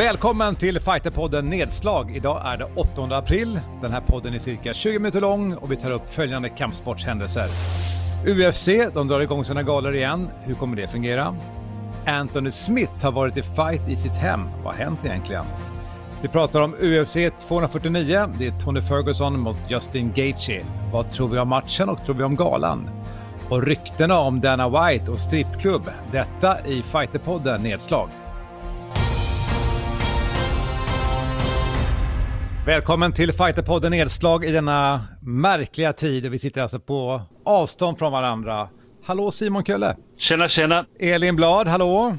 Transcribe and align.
Välkommen 0.00 0.56
till 0.56 0.80
Fighterpodden 0.80 1.50
Nedslag. 1.50 2.16
Idag 2.16 2.42
är 2.44 2.56
det 2.56 2.66
8 2.76 3.16
april. 3.16 3.60
Den 3.82 3.92
här 3.92 4.00
podden 4.00 4.34
är 4.34 4.38
cirka 4.38 4.72
20 4.72 4.98
minuter 4.98 5.20
lång 5.20 5.54
och 5.54 5.72
vi 5.72 5.76
tar 5.76 5.90
upp 5.90 6.14
följande 6.14 6.48
kampsportshändelser. 6.48 7.46
UFC, 8.26 8.68
de 8.94 9.08
drar 9.08 9.20
igång 9.20 9.44
sina 9.44 9.62
galor 9.62 9.94
igen. 9.94 10.28
Hur 10.42 10.54
kommer 10.54 10.76
det 10.76 10.88
fungera? 10.88 11.36
Anthony 12.06 12.50
Smith 12.50 13.04
har 13.04 13.12
varit 13.12 13.36
i 13.36 13.42
fight 13.42 13.88
i 13.88 13.96
sitt 13.96 14.16
hem. 14.16 14.40
Vad 14.64 14.74
har 14.74 14.84
hänt 14.84 15.04
egentligen? 15.04 15.44
Vi 16.22 16.28
pratar 16.28 16.60
om 16.60 16.74
UFC 16.74 17.16
249. 17.48 18.28
Det 18.38 18.46
är 18.46 18.60
Tony 18.60 18.82
Ferguson 18.82 19.40
mot 19.40 19.58
Justin 19.68 20.12
Gaethje. 20.14 20.64
Vad 20.92 21.10
tror 21.10 21.28
vi 21.28 21.38
om 21.38 21.48
matchen 21.48 21.88
och 21.88 22.04
tror 22.04 22.14
vi 22.14 22.24
om 22.24 22.36
galan? 22.36 22.90
Och 23.48 23.62
ryktena 23.62 24.18
om 24.18 24.40
Dana 24.40 24.68
White 24.68 25.10
och 25.10 25.18
strippklubb. 25.18 25.90
Detta 26.12 26.66
i 26.66 26.82
Fighterpodden 26.82 27.62
Nedslag. 27.62 28.08
Välkommen 32.66 33.12
till 33.12 33.32
Fighterpodden 33.32 33.90
Nedslag 33.90 34.44
i 34.44 34.52
denna 34.52 35.04
märkliga 35.22 35.92
tid. 35.92 36.26
Vi 36.26 36.38
sitter 36.38 36.62
alltså 36.62 36.80
på 36.80 37.22
avstånd 37.44 37.98
från 37.98 38.12
varandra. 38.12 38.68
Hallå 39.04 39.30
Simon 39.30 39.64
Kölle! 39.64 39.96
Tjena, 40.16 40.48
tjena! 40.48 40.86
Elin 40.98 41.36
Blad, 41.36 41.68
hallå! 41.68 42.16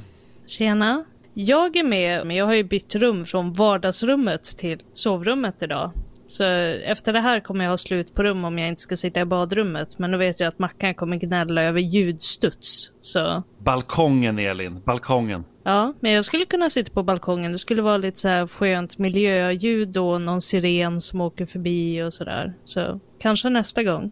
Tjena! 0.48 1.04
Jag 1.34 1.76
är 1.76 1.84
med, 1.84 2.28
men 2.28 2.36
jag 2.36 2.46
har 2.46 2.54
ju 2.54 2.64
bytt 2.64 2.96
rum 2.96 3.26
från 3.26 3.54
vardagsrummet 3.54 4.44
till 4.44 4.82
sovrummet 4.94 5.56
idag. 5.62 5.92
Så 6.28 6.44
efter 6.86 7.14
det 7.14 7.20
här 7.20 7.40
kommer 7.40 7.64
jag 7.64 7.72
ha 7.72 7.78
slut 7.78 8.16
på 8.16 8.24
rum 8.24 8.46
om 8.46 8.60
jag 8.60 8.68
inte 8.68 8.82
ska 8.82 8.96
sitta 8.96 9.20
i 9.20 9.26
badrummet. 9.26 10.00
Men 10.00 10.12
då 10.12 10.18
vet 10.18 10.40
jag 10.40 10.48
att 10.48 10.60
Mackan 10.60 10.96
kommer 10.96 11.18
gnälla 11.18 11.62
över 11.64 11.80
ljudstuds. 11.80 12.92
Så... 13.02 13.44
Balkongen 13.60 14.40
Elin, 14.40 14.82
balkongen. 14.86 15.44
Ja, 15.64 15.94
men 16.00 16.12
jag 16.12 16.26
skulle 16.26 16.46
kunna 16.46 16.70
sitta 16.70 16.94
på 16.94 17.04
balkongen. 17.04 17.52
Det 17.52 17.58
skulle 17.58 17.82
vara 17.82 17.98
lite 17.98 18.20
så 18.20 18.28
här 18.28 18.48
skönt 18.48 18.98
miljöljud 18.98 19.98
och 19.98 20.22
någon 20.22 20.42
siren 20.42 21.02
som 21.02 21.22
åker 21.22 21.46
förbi 21.46 22.04
och 22.04 22.14
sådär. 22.14 22.54
Så 22.66 23.00
kanske 23.20 23.50
nästa 23.50 23.84
gång. 23.84 24.12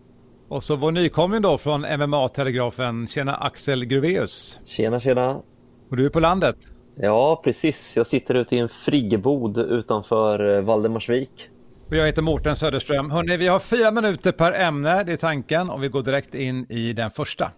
Och 0.50 0.64
så 0.64 0.76
vår 0.76 0.92
nykomling 0.92 1.42
då 1.42 1.58
från 1.58 1.82
MMA-telegrafen. 1.82 3.08
Tjena 3.08 3.36
Axel 3.36 3.86
Gruveus. 3.86 4.60
Tjena, 4.66 5.00
tjena. 5.00 5.42
Och 5.90 5.98
du 5.98 6.06
är 6.06 6.10
på 6.10 6.20
landet? 6.20 6.56
Ja, 6.96 7.42
precis. 7.44 7.94
Jag 7.96 8.08
sitter 8.08 8.36
ute 8.36 8.56
i 8.56 8.60
en 8.60 8.70
friggebod 8.70 9.58
utanför 9.58 10.56
eh, 10.56 10.62
Valdemarsvik. 10.62 11.50
Och 11.90 11.96
jag 11.96 12.06
heter 12.06 12.22
Mårten 12.22 12.56
Söderström. 12.56 13.12
Hörrni, 13.12 13.38
vi 13.38 13.48
har 13.48 13.60
fyra 13.60 13.92
minuter 13.92 14.32
per 14.32 14.54
ämne, 14.54 15.04
det 15.04 15.14
är 15.14 15.18
tanken, 15.18 15.70
och 15.70 15.84
vi 15.84 15.88
går 15.88 16.02
direkt 16.02 16.36
in 16.36 16.66
i 16.70 16.94
den 16.94 17.12
första. 17.12 17.52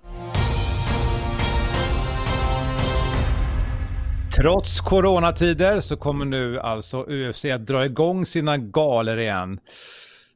Trots 4.41 4.79
coronatider 4.79 5.79
så 5.79 5.97
kommer 5.97 6.25
nu 6.25 6.59
alltså 6.59 7.05
UFC 7.07 7.45
att 7.45 7.67
dra 7.67 7.85
igång 7.85 8.25
sina 8.25 8.57
galor 8.57 9.19
igen. 9.19 9.59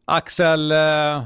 Axel, 0.06 0.72
eh, 0.72 1.26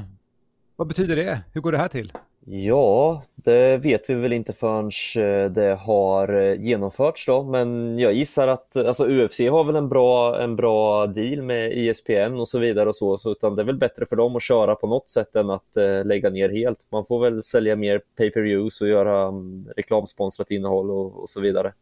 vad 0.76 0.88
betyder 0.88 1.16
det? 1.16 1.40
Hur 1.52 1.60
går 1.60 1.72
det 1.72 1.78
här 1.78 1.88
till? 1.88 2.12
Ja, 2.46 3.22
det 3.34 3.76
vet 3.76 4.10
vi 4.10 4.14
väl 4.14 4.32
inte 4.32 4.52
förrän 4.52 4.90
eh, 5.16 5.50
det 5.50 5.78
har 5.80 6.34
eh, 6.34 6.62
genomförts 6.62 7.26
då, 7.26 7.42
men 7.42 7.98
jag 7.98 8.12
gissar 8.12 8.48
att 8.48 8.76
alltså 8.76 9.06
UFC 9.06 9.40
har 9.40 9.64
väl 9.64 9.76
en 9.76 9.88
bra, 9.88 10.42
en 10.42 10.56
bra 10.56 11.06
deal 11.06 11.42
med 11.42 11.72
ISPN 11.72 12.34
och 12.34 12.48
så 12.48 12.58
vidare 12.58 12.88
och 12.88 12.96
så, 12.96 13.18
så 13.18 13.32
utan 13.32 13.54
det 13.54 13.62
är 13.62 13.66
väl 13.66 13.78
bättre 13.78 14.06
för 14.06 14.16
dem 14.16 14.36
att 14.36 14.42
köra 14.42 14.74
på 14.74 14.86
något 14.86 15.10
sätt 15.10 15.36
än 15.36 15.50
att 15.50 15.76
lägga 16.04 16.30
ner 16.30 16.48
helt. 16.48 16.78
Man 16.92 17.06
får 17.06 17.20
väl 17.20 17.42
sälja 17.42 17.76
mer 17.76 18.00
pay-per-views 18.18 18.80
och 18.80 18.88
göra 18.88 19.28
um, 19.28 19.68
reklamsponsrat 19.76 20.50
innehåll 20.50 20.90
och, 20.90 21.22
och, 21.22 21.28
så 21.28 21.40
vidare 21.40 21.72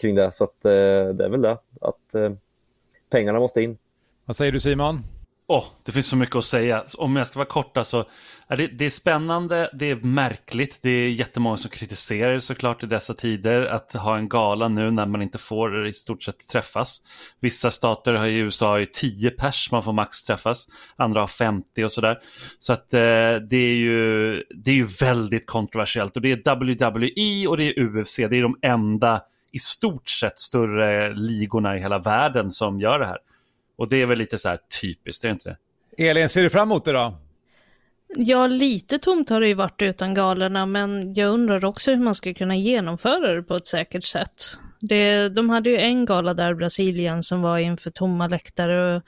kring 0.00 0.14
det, 0.14 0.32
så 0.32 0.44
att 0.44 0.64
uh, 0.64 0.70
det 1.14 1.24
är 1.24 1.28
väl 1.28 1.42
det, 1.42 1.58
att 1.80 2.14
uh, 2.14 2.30
pengarna 3.10 3.38
måste 3.38 3.62
in. 3.62 3.78
Vad 4.24 4.36
säger 4.36 4.52
du 4.52 4.60
Simon? 4.60 5.02
Oh, 5.50 5.64
det 5.84 5.92
finns 5.92 6.06
så 6.06 6.16
mycket 6.16 6.36
att 6.36 6.44
säga. 6.44 6.84
Om 6.98 7.16
jag 7.16 7.26
ska 7.26 7.38
vara 7.38 7.48
korta 7.48 7.84
så 7.84 8.04
är 8.48 8.56
det, 8.56 8.66
det 8.66 8.86
är 8.86 8.90
spännande, 8.90 9.70
det 9.72 9.90
är 9.90 9.96
märkligt, 9.96 10.78
det 10.82 10.90
är 10.90 11.10
jättemånga 11.10 11.56
som 11.56 11.70
kritiserar 11.70 12.34
det 12.34 12.40
såklart 12.40 12.82
i 12.82 12.86
dessa 12.86 13.14
tider 13.14 13.66
att 13.66 13.92
ha 13.92 14.16
en 14.16 14.28
gala 14.28 14.68
nu 14.68 14.90
när 14.90 15.06
man 15.06 15.22
inte 15.22 15.38
får 15.38 15.86
i 15.86 15.92
stort 15.92 16.22
sett 16.22 16.48
träffas. 16.48 17.00
Vissa 17.40 17.70
stater 17.70 18.12
har 18.12 18.26
i 18.26 18.38
USA 18.38 18.68
har 18.68 18.78
ju 18.78 18.86
10 18.86 19.30
pers 19.30 19.70
man 19.72 19.82
får 19.82 19.92
max 19.92 20.22
träffas, 20.22 20.66
andra 20.96 21.20
har 21.20 21.26
50 21.26 21.84
och 21.84 21.92
sådär. 21.92 22.18
Så 22.58 22.72
att 22.72 22.94
eh, 22.94 23.00
det, 23.50 23.56
är 23.56 23.76
ju, 23.76 24.34
det 24.64 24.70
är 24.70 24.74
ju 24.74 24.86
väldigt 25.00 25.46
kontroversiellt 25.46 26.16
och 26.16 26.22
det 26.22 26.32
är 26.32 26.56
WWE 26.56 27.48
och 27.48 27.56
det 27.56 27.64
är 27.64 27.82
UFC, 27.82 28.16
det 28.16 28.36
är 28.36 28.42
de 28.42 28.58
enda 28.62 29.20
i 29.52 29.58
stort 29.58 30.08
sett 30.08 30.38
större 30.38 31.14
ligorna 31.14 31.76
i 31.76 31.80
hela 31.80 31.98
världen 31.98 32.50
som 32.50 32.80
gör 32.80 32.98
det 32.98 33.06
här. 33.06 33.18
Och 33.76 33.88
det 33.88 34.02
är 34.02 34.06
väl 34.06 34.18
lite 34.18 34.38
så 34.38 34.48
här 34.48 34.58
typiskt, 34.80 35.24
är 35.24 35.28
det 35.28 35.32
inte 35.32 35.56
det? 35.96 36.08
Elin, 36.08 36.28
ser 36.28 36.42
du 36.42 36.50
fram 36.50 36.68
emot 36.68 36.84
det 36.84 36.92
då? 36.92 37.18
Ja, 38.16 38.46
lite 38.46 38.98
tomt 38.98 39.28
har 39.28 39.40
det 39.40 39.48
ju 39.48 39.54
varit 39.54 39.82
utan 39.82 40.14
galorna, 40.14 40.66
men 40.66 41.14
jag 41.14 41.30
undrar 41.30 41.64
också 41.64 41.90
hur 41.90 42.02
man 42.04 42.14
ska 42.14 42.34
kunna 42.34 42.56
genomföra 42.56 43.34
det 43.34 43.42
på 43.42 43.56
ett 43.56 43.66
säkert 43.66 44.04
sätt. 44.04 44.42
Det, 44.80 45.28
de 45.28 45.50
hade 45.50 45.70
ju 45.70 45.76
en 45.76 46.04
gala 46.04 46.34
där, 46.34 46.54
Brasilien, 46.54 47.22
som 47.22 47.42
var 47.42 47.58
inför 47.58 47.90
tomma 47.90 48.26
läktare 48.26 48.96
och 48.96 49.02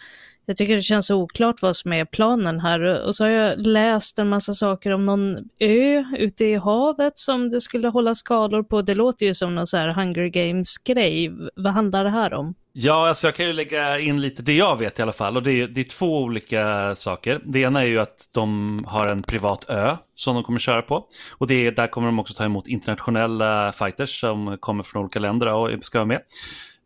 jag 0.51 0.57
tycker 0.57 0.77
det 0.77 0.83
känns 0.83 1.11
oklart 1.11 1.63
vad 1.63 1.77
som 1.77 1.93
är 1.93 2.05
planen 2.05 2.61
här. 2.61 3.07
Och 3.07 3.15
så 3.15 3.25
har 3.25 3.31
jag 3.31 3.67
läst 3.67 4.19
en 4.19 4.29
massa 4.29 4.55
saker 4.55 4.93
om 4.93 5.05
någon 5.05 5.37
ö 5.61 6.05
ute 6.19 6.45
i 6.45 6.55
havet 6.55 7.19
som 7.19 7.51
det 7.51 7.61
skulle 7.61 7.89
hålla 7.89 8.15
skalor 8.15 8.63
på. 8.63 8.83
Det 8.83 8.95
låter 8.95 9.27
ju 9.27 9.35
som 9.35 9.55
någon 9.55 9.67
så 9.67 9.77
här 9.77 9.89
Hunger 9.89 10.27
Games-grej. 10.27 11.33
Vad 11.57 11.73
handlar 11.73 12.05
det 12.05 12.11
här 12.11 12.35
om? 12.35 12.55
Ja, 12.73 13.09
alltså 13.09 13.27
jag 13.27 13.35
kan 13.35 13.47
ju 13.47 13.53
lägga 13.53 13.99
in 13.99 14.21
lite 14.21 14.43
det 14.43 14.57
jag 14.57 14.79
vet 14.79 14.99
i 14.99 15.03
alla 15.03 15.13
fall. 15.13 15.37
Och 15.37 15.43
det 15.43 15.53
är, 15.53 15.69
det 15.69 15.81
är 15.81 15.85
två 15.85 16.23
olika 16.23 16.95
saker. 16.95 17.41
Det 17.45 17.61
ena 17.61 17.83
är 17.83 17.87
ju 17.87 17.99
att 17.99 18.31
de 18.35 18.79
har 18.87 19.07
en 19.07 19.23
privat 19.23 19.71
ö 19.71 19.97
som 20.15 20.35
de 20.35 20.45
kommer 20.45 20.59
köra 20.59 20.83
på. 20.83 21.07
Och 21.39 21.47
det 21.47 21.67
är, 21.67 21.73
där 21.73 21.87
kommer 21.87 22.09
de 22.09 22.19
också 22.19 22.35
ta 22.35 22.45
emot 22.45 22.69
internationella 22.69 23.73
fighters 23.73 24.21
som 24.21 24.57
kommer 24.61 24.83
från 24.83 25.03
olika 25.03 25.19
länder 25.19 25.53
och 25.53 25.85
ska 25.85 25.99
vara 25.99 26.07
med. 26.07 26.21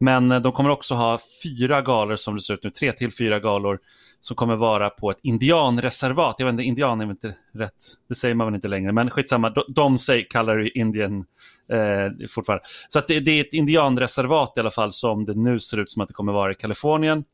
Men 0.00 0.32
eh, 0.32 0.40
de 0.40 0.52
kommer 0.52 0.70
också 0.70 0.94
ha 0.94 1.18
fyra 1.42 1.82
galor 1.82 2.16
som 2.16 2.34
det 2.34 2.40
ser 2.40 2.54
ut 2.54 2.64
nu, 2.64 2.70
tre 2.70 2.92
till 2.92 3.12
fyra 3.12 3.40
galor 3.40 3.78
som 4.20 4.36
kommer 4.36 4.56
vara 4.56 4.90
på 4.90 5.10
ett 5.10 5.18
indianreservat. 5.22 6.34
Jag 6.38 6.46
vet 6.46 6.52
inte, 6.52 6.62
indian 6.62 7.00
är 7.00 7.06
väl 7.06 7.10
inte 7.10 7.34
rätt, 7.54 7.84
det 8.08 8.14
säger 8.14 8.34
man 8.34 8.46
väl 8.46 8.54
inte 8.54 8.68
längre, 8.68 8.92
men 8.92 9.10
skitsamma, 9.10 9.50
de, 9.50 9.64
de 9.68 9.98
säger, 9.98 10.24
kallar 10.30 10.58
det 10.58 10.78
Indian 10.78 11.24
eh, 11.72 12.28
fortfarande. 12.28 12.64
Så 12.88 12.98
att 12.98 13.08
det, 13.08 13.20
det, 13.20 13.30
är 13.30 13.40
ett 13.40 13.52
indianreservat 13.52 14.52
i 14.56 14.60
alla 14.60 14.70
fall 14.70 14.92
som 14.92 15.24
det 15.24 15.34
nu 15.34 15.60
ser 15.60 15.80
ut 15.80 15.90
som 15.90 16.02
att 16.02 16.08
det 16.08 16.14
kommer 16.14 16.32
vara 16.32 16.52
i 16.52 16.54
Kalifornien. 16.54 17.24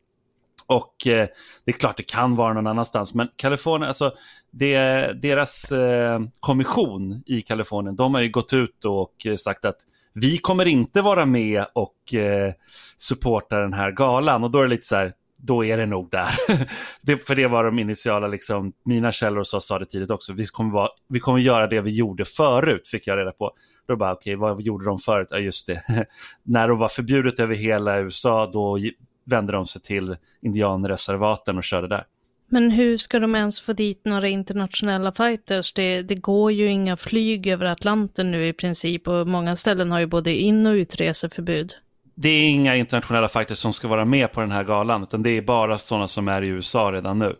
Och 0.66 1.06
eh, 1.06 1.28
det 1.64 1.70
är 1.70 1.72
klart 1.72 1.96
det 1.96 2.02
kan 2.02 2.36
vara 2.36 2.52
någon 2.52 2.66
annanstans, 2.66 3.14
men 3.14 3.28
Kalifornien, 3.36 3.88
alltså 3.88 4.12
det, 4.50 4.80
deras 5.22 5.72
eh, 5.72 6.20
kommission 6.40 7.22
i 7.26 7.42
Kalifornien, 7.42 7.96
de 7.96 8.14
har 8.14 8.20
ju 8.20 8.30
gått 8.30 8.52
ut 8.52 8.84
och 8.84 9.26
eh, 9.26 9.36
sagt 9.36 9.64
att 9.64 9.76
vi 10.14 10.38
kommer 10.38 10.66
inte 10.66 11.02
vara 11.02 11.26
med 11.26 11.64
och 11.72 12.14
eh, 12.14 12.52
supporta 12.96 13.60
den 13.60 13.72
här 13.72 13.92
galan. 13.92 14.44
Och 14.44 14.50
då 14.50 14.58
är 14.58 14.62
det 14.62 14.70
lite 14.70 14.86
så 14.86 14.96
här, 14.96 15.12
då 15.42 15.64
är 15.64 15.76
det 15.76 15.86
nog 15.86 16.10
där. 16.10 16.28
det, 17.02 17.26
för 17.26 17.34
det 17.34 17.46
var 17.46 17.64
de 17.64 17.78
initiala, 17.78 18.26
liksom, 18.26 18.72
mina 18.84 19.12
källor 19.12 19.42
sa, 19.42 19.60
sa 19.60 19.78
det 19.78 19.86
tidigt 19.86 20.10
också, 20.10 20.32
vi 20.32 20.46
kommer, 20.46 20.72
vara, 20.72 20.88
vi 21.08 21.20
kommer 21.20 21.38
göra 21.38 21.66
det 21.66 21.80
vi 21.80 21.90
gjorde 21.90 22.24
förut, 22.24 22.88
fick 22.88 23.06
jag 23.06 23.18
reda 23.18 23.32
på. 23.32 23.52
Då 23.88 23.96
bara, 23.96 24.12
okej, 24.12 24.36
okay, 24.36 24.54
vad 24.54 24.62
gjorde 24.62 24.84
de 24.84 24.98
förut? 24.98 25.28
Ja, 25.30 25.38
just 25.38 25.66
det. 25.66 25.82
När 26.42 26.68
det 26.68 26.74
var 26.74 26.88
förbjudet 26.88 27.40
över 27.40 27.54
hela 27.54 27.98
USA, 27.98 28.50
då 28.52 28.78
vände 29.26 29.52
de 29.52 29.66
sig 29.66 29.82
till 29.82 30.16
indianreservaten 30.42 31.56
och 31.56 31.64
körde 31.64 31.88
där. 31.88 32.04
Men 32.52 32.70
hur 32.70 32.96
ska 32.96 33.18
de 33.18 33.34
ens 33.34 33.60
få 33.60 33.72
dit 33.72 34.04
några 34.04 34.28
internationella 34.28 35.12
fighters? 35.12 35.72
Det, 35.72 36.02
det, 36.02 36.14
går 36.14 36.52
ju 36.52 36.66
inga 36.66 36.96
flyg 36.96 37.46
över 37.46 37.64
Atlanten 37.64 38.30
nu 38.30 38.46
i 38.46 38.52
princip 38.52 39.08
och 39.08 39.28
många 39.28 39.56
ställen 39.56 39.92
har 39.92 40.00
ju 40.00 40.06
både 40.06 40.34
in 40.34 40.66
och 40.66 40.72
utreseförbud. 40.72 41.74
Det 42.22 42.28
är 42.28 42.50
inga 42.50 42.76
internationella 42.76 43.28
fighters 43.28 43.58
som 43.58 43.72
ska 43.72 43.88
vara 43.88 44.04
med 44.04 44.32
på 44.32 44.40
den 44.40 44.50
här 44.50 44.64
galan, 44.64 45.02
utan 45.02 45.22
det 45.22 45.30
är 45.30 45.42
bara 45.42 45.78
sådana 45.78 46.08
som 46.08 46.28
är 46.28 46.42
i 46.42 46.46
USA 46.46 46.92
redan 46.92 47.18
nu. 47.18 47.36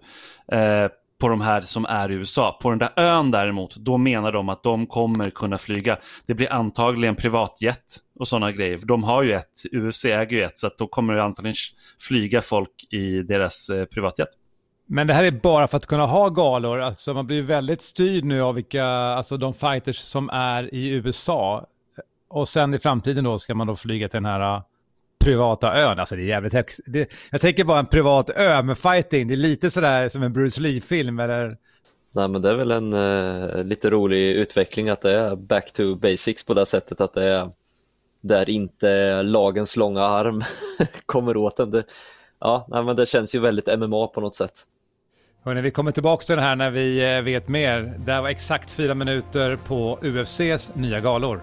Eh, 0.53 0.91
på 1.21 1.29
de 1.29 1.41
här 1.41 1.61
som 1.61 1.85
är 1.85 2.11
i 2.11 2.15
USA. 2.15 2.59
På 2.63 2.71
den 2.71 2.79
där 2.79 2.91
ön 2.97 3.31
däremot, 3.31 3.77
då 3.77 3.99
menar 3.99 4.33
de 4.33 4.49
att 4.49 4.63
de 4.63 4.87
kommer 4.87 5.31
kunna 5.31 5.59
flyga. 5.59 5.97
Det 6.27 6.35
blir 6.35 6.53
antagligen 6.53 7.17
privatjet 7.17 7.99
och 8.19 8.29
sådana 8.29 8.53
grejer. 8.53 8.81
De 8.83 9.05
har 9.05 9.23
ju 9.23 9.33
ett, 9.33 9.67
UFC 9.73 10.05
äger 10.05 10.37
ju 10.37 10.43
ett, 10.43 10.59
så 10.59 10.67
att 10.67 10.79
då 10.79 10.87
kommer 10.87 11.15
det 11.15 11.23
antagligen 11.23 11.57
flyga 11.99 12.43
folk 12.43 12.87
i 12.91 13.23
deras 13.23 13.69
eh, 13.69 13.85
privatjet. 13.85 14.29
Men 14.87 15.07
det 15.07 15.15
här 15.15 15.25
är 15.25 15.31
bara 15.31 15.67
för 15.67 15.77
att 15.77 15.87
kunna 15.87 16.07
ha 16.07 16.29
galor. 16.29 16.81
Alltså 16.81 17.15
man 17.15 17.27
blir 17.27 17.43
väldigt 17.43 17.83
styrd 17.83 18.25
nu 18.25 18.43
av 18.43 18.55
vilka, 18.55 18.85
alltså 18.85 19.37
de 19.37 19.55
fighters 19.55 19.97
som 19.97 20.31
är 20.31 20.75
i 20.75 20.89
USA. 20.89 21.67
Och 22.31 22.49
sen 22.49 22.75
i 22.75 22.79
framtiden 22.79 23.25
då 23.25 23.39
ska 23.39 23.55
man 23.55 23.67
då 23.67 23.77
flyga 23.77 24.09
till 24.09 24.17
den 24.17 24.25
här 24.25 24.63
privata 25.21 25.75
ön. 25.75 25.99
Alltså 25.99 26.17
det 26.17 26.23
är 26.23 26.27
jävligt 26.27 26.53
högt. 26.53 26.81
Det, 26.87 27.11
jag 27.31 27.41
tänker 27.41 27.65
bara 27.65 27.79
en 27.79 27.87
privat 27.87 28.31
ö 28.31 28.63
med 28.63 28.79
fighting. 28.79 29.29
Det 29.29 29.35
är 29.35 29.37
lite 29.37 29.71
sådär 29.71 30.09
som 30.09 30.23
en 30.23 30.33
Bruce 30.33 30.61
Lee-film 30.61 31.21
eller? 31.21 31.57
Nej 32.15 32.29
men 32.29 32.43
det 32.43 32.51
är 32.51 32.55
väl 32.55 32.71
en 32.71 32.93
uh, 32.93 33.65
lite 33.65 33.91
rolig 33.91 34.33
utveckling 34.33 34.89
att 34.89 35.01
det 35.01 35.13
är 35.13 35.37
back 35.37 35.73
to 35.73 35.95
basics 35.95 36.45
på 36.45 36.55
det 36.55 36.67
sättet 36.67 37.01
att 37.01 37.15
det 37.15 37.25
är 37.25 37.51
där 38.21 38.51
inte 38.51 39.23
lagens 39.23 39.77
långa 39.77 40.03
arm 40.03 40.45
kommer 41.07 41.37
åt 41.37 41.59
en. 41.59 41.71
Det, 41.71 41.85
ja, 42.41 42.83
men 42.85 42.97
det 42.97 43.09
känns 43.09 43.35
ju 43.35 43.39
väldigt 43.39 43.79
MMA 43.79 44.07
på 44.07 44.21
något 44.21 44.37
sätt. 44.37 44.67
Hörrni, 45.45 45.61
vi 45.61 45.71
kommer 45.71 45.93
tillbaka 45.93 46.25
till 46.25 46.37
det 46.37 46.43
här 46.43 46.57
när 46.57 46.71
vi 46.71 47.17
eh, 47.17 47.23
vet 47.23 47.49
mer. 47.49 47.95
Det 47.99 48.13
här 48.13 48.23
var 48.23 48.29
exakt 48.29 48.71
fyra 48.71 48.95
minuter 48.95 49.57
på 49.57 49.99
UFCs 50.03 50.75
nya 50.75 51.01
galor. 51.01 51.43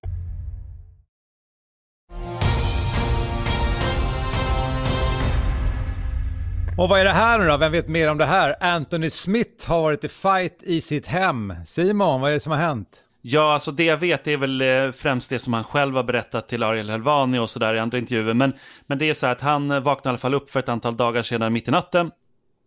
Och 6.81 6.89
vad 6.89 6.99
är 6.99 7.03
det 7.03 7.11
här 7.11 7.39
nu 7.39 7.47
då? 7.47 7.57
Vem 7.57 7.71
vet 7.71 7.87
mer 7.87 8.09
om 8.09 8.17
det 8.17 8.25
här? 8.25 8.55
Anthony 8.59 9.09
Smith 9.09 9.69
har 9.69 9.81
varit 9.81 10.03
i 10.03 10.07
fight 10.07 10.63
i 10.63 10.81
sitt 10.81 11.07
hem. 11.07 11.53
Simon, 11.65 12.21
vad 12.21 12.29
är 12.29 12.33
det 12.33 12.39
som 12.39 12.51
har 12.51 12.59
hänt? 12.59 13.03
Ja, 13.21 13.53
alltså 13.53 13.71
det 13.71 13.83
jag 13.83 13.97
vet 13.97 14.27
är 14.27 14.37
väl 14.37 14.61
eh, 14.61 14.91
främst 14.91 15.29
det 15.29 15.39
som 15.39 15.53
han 15.53 15.63
själv 15.63 15.95
har 15.95 16.03
berättat 16.03 16.49
till 16.49 16.63
Ariel 16.63 16.89
Helvani 16.89 17.39
och 17.39 17.49
sådär 17.49 17.73
i 17.73 17.79
andra 17.79 17.97
intervjuer. 17.97 18.33
Men, 18.33 18.53
men 18.87 18.97
det 18.97 19.09
är 19.09 19.13
så 19.13 19.25
här 19.25 19.33
att 19.33 19.41
han 19.41 19.71
eh, 19.71 19.79
vaknade 19.79 20.09
i 20.09 20.11
alla 20.11 20.17
fall 20.17 20.33
upp 20.33 20.49
för 20.49 20.59
ett 20.59 20.69
antal 20.69 20.97
dagar 20.97 21.23
sedan 21.23 21.53
mitt 21.53 21.67
i 21.67 21.71
natten. 21.71 22.11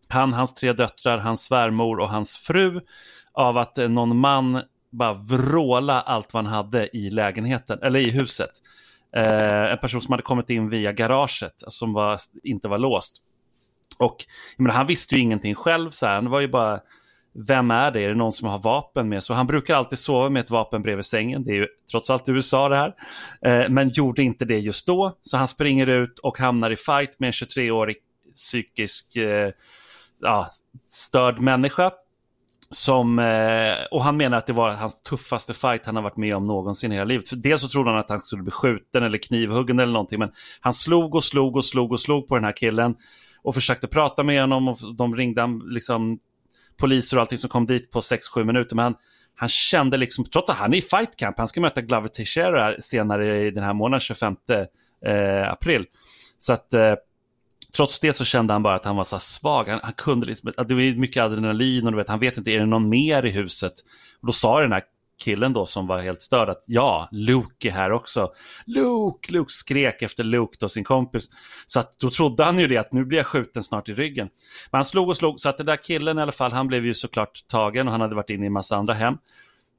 Han, 0.09 0.33
hans 0.33 0.55
tre 0.55 0.73
döttrar, 0.73 1.19
hans 1.19 1.43
svärmor 1.43 2.01
och 2.01 2.09
hans 2.09 2.37
fru 2.37 2.81
av 3.33 3.59
att 3.59 3.79
eh, 3.79 3.89
någon 3.89 4.17
man 4.17 4.63
bara 4.93 5.15
vråla 5.15 6.01
allt 6.01 6.35
vad 6.35 6.45
han 6.45 6.55
hade 6.55 6.97
i 6.97 7.11
lägenheten, 7.11 7.79
eller 7.83 8.01
i 8.01 8.11
huset. 8.11 8.51
Eh, 9.17 9.73
en 9.73 9.79
person 9.79 10.01
som 10.01 10.13
hade 10.13 10.23
kommit 10.23 10.51
in 10.51 10.69
via 10.69 10.93
garaget, 10.93 11.55
som 11.57 11.93
var, 11.93 12.21
inte 12.43 12.69
var 12.69 12.79
låst. 12.79 13.24
Och 13.99 14.17
menar, 14.57 14.75
han 14.75 14.87
visste 14.87 15.15
ju 15.15 15.21
ingenting 15.21 15.55
själv, 15.55 15.91
så 15.91 16.07
här. 16.07 16.15
han 16.15 16.31
var 16.31 16.41
ju 16.41 16.49
bara, 16.49 16.81
vem 17.35 17.71
är 17.71 17.91
det? 17.91 18.01
Är 18.01 18.09
det 18.09 18.15
någon 18.15 18.33
som 18.33 18.49
har 18.49 18.59
vapen 18.59 19.09
med? 19.09 19.25
Så 19.25 19.35
han 19.35 19.47
brukar 19.47 19.75
alltid 19.75 19.99
sova 19.99 20.29
med 20.31 20.41
ett 20.41 20.51
vapen 20.51 20.83
bredvid 20.83 21.05
sängen, 21.05 21.45
det 21.45 21.53
är 21.53 21.57
ju 21.57 21.67
trots 21.91 22.11
allt 22.11 22.29
USA 22.29 22.69
det 22.69 22.77
här. 22.77 22.95
Eh, 23.43 23.69
men 23.71 23.89
gjorde 23.89 24.23
inte 24.23 24.45
det 24.45 24.59
just 24.59 24.87
då, 24.87 25.19
så 25.23 25.37
han 25.37 25.49
springer 25.49 25.87
ut 25.87 26.19
och 26.19 26.39
hamnar 26.39 26.71
i 26.71 26.77
fight 26.77 27.19
med 27.19 27.27
en 27.27 27.33
23-årig 27.33 27.97
psykisk 28.35 29.17
eh, 29.17 29.51
ja, 30.21 30.51
störd 30.89 31.39
människa. 31.39 31.93
Som, 32.71 33.19
eh, 33.19 33.75
och 33.91 34.05
han 34.05 34.17
menar 34.17 34.39
att 34.39 34.47
det 34.47 34.53
var 34.53 34.71
hans 34.71 35.03
tuffaste 35.03 35.55
fight 35.55 35.87
han 35.87 35.97
har 35.97 36.03
varit 36.03 36.17
med 36.17 36.37
om 36.37 36.45
någonsin 36.45 36.93
i 36.93 36.95
hela 36.95 37.05
livet. 37.05 37.29
För 37.29 37.37
dels 37.37 37.61
så 37.61 37.69
trodde 37.69 37.91
han 37.91 37.99
att 37.99 38.09
han 38.09 38.21
skulle 38.21 38.43
bli 38.43 38.53
skjuten 38.53 39.03
eller 39.03 39.19
knivhuggen 39.19 39.79
eller 39.79 39.93
någonting, 39.93 40.19
men 40.19 40.33
han 40.61 40.73
slog 40.75 41.15
och 41.15 41.25
slog 41.25 41.57
och 41.57 41.65
slog 41.65 41.93
och 41.93 42.01
slog 42.01 42.29
på 42.29 42.35
den 42.35 42.45
här 42.45 42.53
killen 42.57 42.95
och 43.45 43.55
försökte 43.55 43.87
prata 43.87 44.23
med 44.23 44.41
honom 44.41 44.69
och 44.69 44.77
de 44.99 45.17
ringde 45.17 45.61
liksom 45.65 46.19
poliser 46.77 47.17
och 47.17 47.21
allting 47.21 47.39
som 47.39 47.51
kom 47.51 47.67
dit 47.67 47.91
på 47.91 48.01
6-7 48.01 48.45
minuter. 48.45 48.77
Men 48.77 48.83
han, 48.83 48.95
han 49.35 49.49
kände 49.49 49.97
liksom, 49.97 50.25
trots 50.25 50.51
att 50.51 50.57
han 50.57 50.73
är 50.73 50.79
i 50.79 50.83
fight 50.83 51.17
camp, 51.17 51.39
han 51.39 51.49
ska 51.49 51.61
möta 51.61 51.81
Glover 51.81 52.09
Teixeira 52.09 52.81
senare 52.81 53.47
i 53.47 53.51
den 53.51 53.65
här 53.65 53.75
månaden, 53.75 54.01
25 54.01 54.37
eh, 55.07 55.51
april. 55.51 55.87
Så 56.39 56.53
att 56.53 56.75
eh, 56.75 56.95
trots 57.77 58.01
det 58.01 58.13
så 58.13 58.25
kände 58.25 58.53
han 58.53 58.63
bara 58.63 58.75
att 58.75 58.85
han 58.85 58.97
var 58.97 59.05
så 59.05 59.19
svag. 59.19 59.69
Han, 59.69 59.81
han 59.83 59.93
kunde 59.93 60.27
liksom, 60.27 60.53
det 60.69 60.75
var 60.75 60.99
mycket 60.99 61.23
adrenalin 61.23 61.87
och 61.87 61.93
du 61.93 61.97
vet, 61.97 62.09
han 62.09 62.21
vet 62.21 62.37
inte, 62.37 62.51
är 62.51 62.59
det 62.59 62.67
någon 62.67 62.89
mer 62.89 63.27
i 63.27 63.31
huset? 63.31 63.73
Och 64.21 64.27
då 64.27 64.33
sa 64.33 64.61
den 64.61 64.73
här 64.73 64.83
killen 65.23 65.53
då 65.53 65.67
som 65.67 65.87
var 65.87 66.01
helt 66.01 66.23
störd 66.23 66.49
att 66.49 66.65
ja, 66.67 67.09
Luke 67.13 67.69
är 67.69 67.73
här 67.73 67.93
också. 67.93 68.33
Luke, 68.67 69.33
Luke 69.33 69.53
skrek 69.53 70.03
efter 70.03 70.25
Luke 70.25 70.57
då, 70.61 70.69
sin 70.69 70.85
kompis. 70.85 71.31
Så 71.67 71.81
att 71.81 71.99
då 71.99 72.11
trodde 72.11 72.45
han 72.45 72.59
ju 72.59 72.67
det 72.67 72.77
att 72.77 72.93
nu 72.93 73.05
blir 73.05 73.19
jag 73.19 73.27
skjuten 73.27 73.63
snart 73.63 73.89
i 73.89 73.93
ryggen. 73.93 74.29
Men 74.71 74.79
han 74.79 74.85
slog 74.85 75.09
och 75.09 75.17
slog, 75.17 75.41
så 75.41 75.49
att 75.49 75.57
den 75.57 75.67
där 75.67 75.77
killen 75.77 76.19
i 76.19 76.23
alla 76.23 76.33
fall, 76.33 76.53
han 76.53 76.67
blev 76.67 76.87
ju 76.87 76.95
såklart 76.95 77.49
tagen 77.49 77.87
och 77.87 77.93
han 77.93 78.01
hade 78.01 78.15
varit 78.15 78.31
inne 78.31 78.45
i 78.45 78.47
en 78.47 78.53
massa 78.53 78.77
andra 78.77 78.95
hem. 78.95 79.15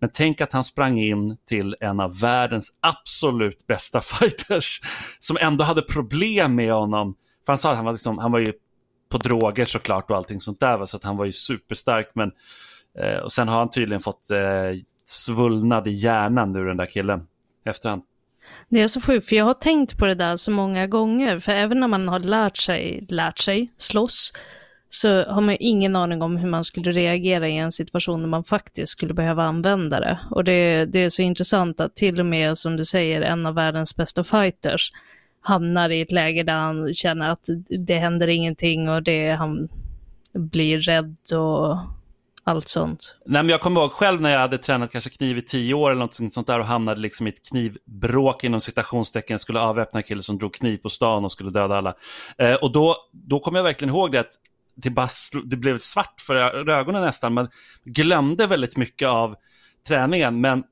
Men 0.02 0.10
tänk 0.14 0.42
att 0.42 0.52
han 0.52 0.64
sprang 0.64 1.00
in 1.00 1.38
till 1.48 1.76
en 1.80 2.00
av 2.00 2.20
världens 2.20 2.78
absolut 2.80 3.68
bästa 3.68 4.02
fighters 4.20 4.82
som 5.20 5.38
ändå 5.42 5.64
hade 5.64 5.82
problem 5.82 6.56
med 6.56 6.74
honom. 6.74 7.16
För 7.46 7.54
han 7.54 7.58
sa 7.58 7.70
att 7.70 7.76
han 7.76 7.86
var, 7.86 7.92
liksom, 7.92 8.18
han 8.18 8.32
var 8.32 8.40
ju 8.40 8.54
på 9.10 9.18
droger 9.18 9.66
såklart 9.66 10.12
och 10.12 10.18
allting 10.18 10.40
sånt 10.40 10.60
där, 10.60 10.86
så 10.86 10.98
att 10.98 11.04
han 11.04 11.18
var 11.18 11.26
ju 11.26 11.32
superstark. 11.32 12.12
Men, 12.14 12.32
eh, 13.00 13.18
och 13.18 13.32
sen 13.32 13.48
har 13.48 13.60
han 13.60 13.70
tydligen 13.70 14.02
fått 14.02 14.30
eh, 14.30 14.40
svullnad 15.06 15.88
i 15.88 15.92
hjärnan 15.92 16.52
nu 16.54 16.66
den 16.66 16.78
där 16.78 16.86
killen 16.86 17.28
efterhand. 17.66 18.04
Det 18.70 18.82
är 18.82 18.88
så 18.88 19.02
sjukt, 19.02 19.30
för 19.30 19.36
jag 19.36 19.46
har 19.46 19.54
tänkt 19.54 19.98
på 19.98 20.06
det 20.06 20.16
där 20.16 20.36
så 20.36 20.52
många 20.52 20.88
gånger, 20.88 21.40
för 21.40 21.52
även 21.52 21.80
när 21.80 21.88
man 21.88 22.08
har 22.08 22.20
lärt 22.20 22.58
sig, 22.58 23.06
lärt 23.10 23.40
sig 23.40 23.70
slåss, 23.78 24.34
så 24.90 25.24
har 25.24 25.42
man 25.42 25.58
ingen 25.60 25.96
aning 25.96 26.22
om 26.22 26.38
hur 26.38 26.50
man 26.50 26.64
skulle 26.64 26.92
reagera 26.92 27.48
i 27.48 27.58
en 27.58 27.72
situation 27.72 28.22
där 28.22 28.28
man 28.28 28.44
faktiskt 28.44 28.92
skulle 28.92 29.14
behöva 29.14 29.44
använda 29.44 30.00
det. 30.00 30.20
Och 30.32 30.44
det, 30.44 30.86
det 30.86 31.00
är 31.00 31.10
så 31.10 31.22
intressant 31.22 31.80
att 31.80 31.96
till 31.96 32.20
och 32.20 32.26
med, 32.26 32.58
som 32.58 32.78
du 32.78 32.86
säger, 32.86 33.22
en 33.22 33.46
av 33.46 33.56
världens 33.56 33.96
bästa 33.96 34.24
fighters 34.24 34.92
hamnar 35.42 35.90
i 35.90 36.02
ett 36.02 36.12
läge 36.12 36.44
där 36.44 36.54
han 36.54 36.94
känner 36.94 37.30
att 37.30 37.46
det 37.88 37.96
händer 37.96 38.28
ingenting 38.28 38.90
och 38.90 39.04
det, 39.04 39.30
han 39.30 39.70
blir 40.34 40.80
rädd 40.80 41.18
och 41.34 41.78
allt 42.48 42.68
sånt? 42.68 43.16
Nej, 43.26 43.44
men 43.44 43.50
jag 43.50 43.62
kommer 43.62 43.82
ihåg 43.82 43.92
själv 43.92 44.22
när 44.22 44.32
jag 44.32 44.40
hade 44.40 44.58
tränat 44.58 44.92
kanske 44.92 45.10
kniv 45.10 45.38
i 45.38 45.42
tio 45.42 45.74
år 45.74 45.92
eller 45.92 46.00
något 46.00 46.34
sånt 46.34 46.48
där 46.48 46.60
och 46.60 46.66
hamnade 46.66 47.02
liksom 47.02 47.28
i 47.28 47.30
ett 47.30 47.50
knivbråk 47.50 48.44
inom 48.44 48.62
citationstecken, 48.62 49.40
skulle 49.40 49.60
avväpna 49.60 50.00
en 50.00 50.04
kille 50.04 50.22
som 50.22 50.38
drog 50.38 50.54
kniv 50.54 50.78
på 50.78 50.90
stan 50.90 51.24
och 51.24 51.32
skulle 51.32 51.50
döda 51.50 51.78
alla. 51.78 51.96
Eh, 52.38 52.54
och 52.54 52.72
då, 52.72 52.96
då 53.12 53.40
kommer 53.40 53.60
jag 53.60 53.64
verkligen 53.64 53.94
ihåg 53.94 54.12
det 54.12 54.20
att 54.20 54.32
det, 54.76 54.90
bara, 54.90 55.08
det 55.46 55.58
blev 55.58 55.80
svart 55.80 56.22
för 56.22 56.36
ögonen 56.70 57.02
nästan. 57.02 57.34
Man 57.34 57.50
glömde 57.84 58.48
väldigt 58.48 58.78
mycket 58.78 59.08
av 59.08 59.36
träningen, 59.88 60.42
men 60.42 60.64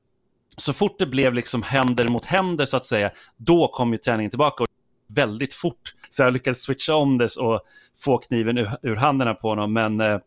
så 0.56 0.72
fort 0.72 0.98
det 0.98 1.06
blev 1.06 1.34
liksom 1.34 1.62
händer 1.62 2.08
mot 2.08 2.24
händer 2.24 2.66
så 2.66 2.76
att 2.76 2.84
säga, 2.84 3.10
då 3.36 3.68
kom 3.68 3.92
ju 3.92 3.98
träningen 3.98 4.30
tillbaka. 4.30 4.62
Och 4.62 4.68
väldigt 5.08 5.54
fort. 5.54 5.94
Så 6.08 6.22
jag 6.22 6.32
lyckades 6.32 6.62
switcha 6.62 6.94
om 6.94 7.18
det 7.18 7.36
och 7.36 7.60
få 8.04 8.18
kniven 8.18 8.58
ur, 8.58 8.70
ur 8.82 8.96
händerna 8.96 9.34
på 9.34 9.48
honom. 9.48 9.72
Men 9.72 10.00
eh, 10.00 10.18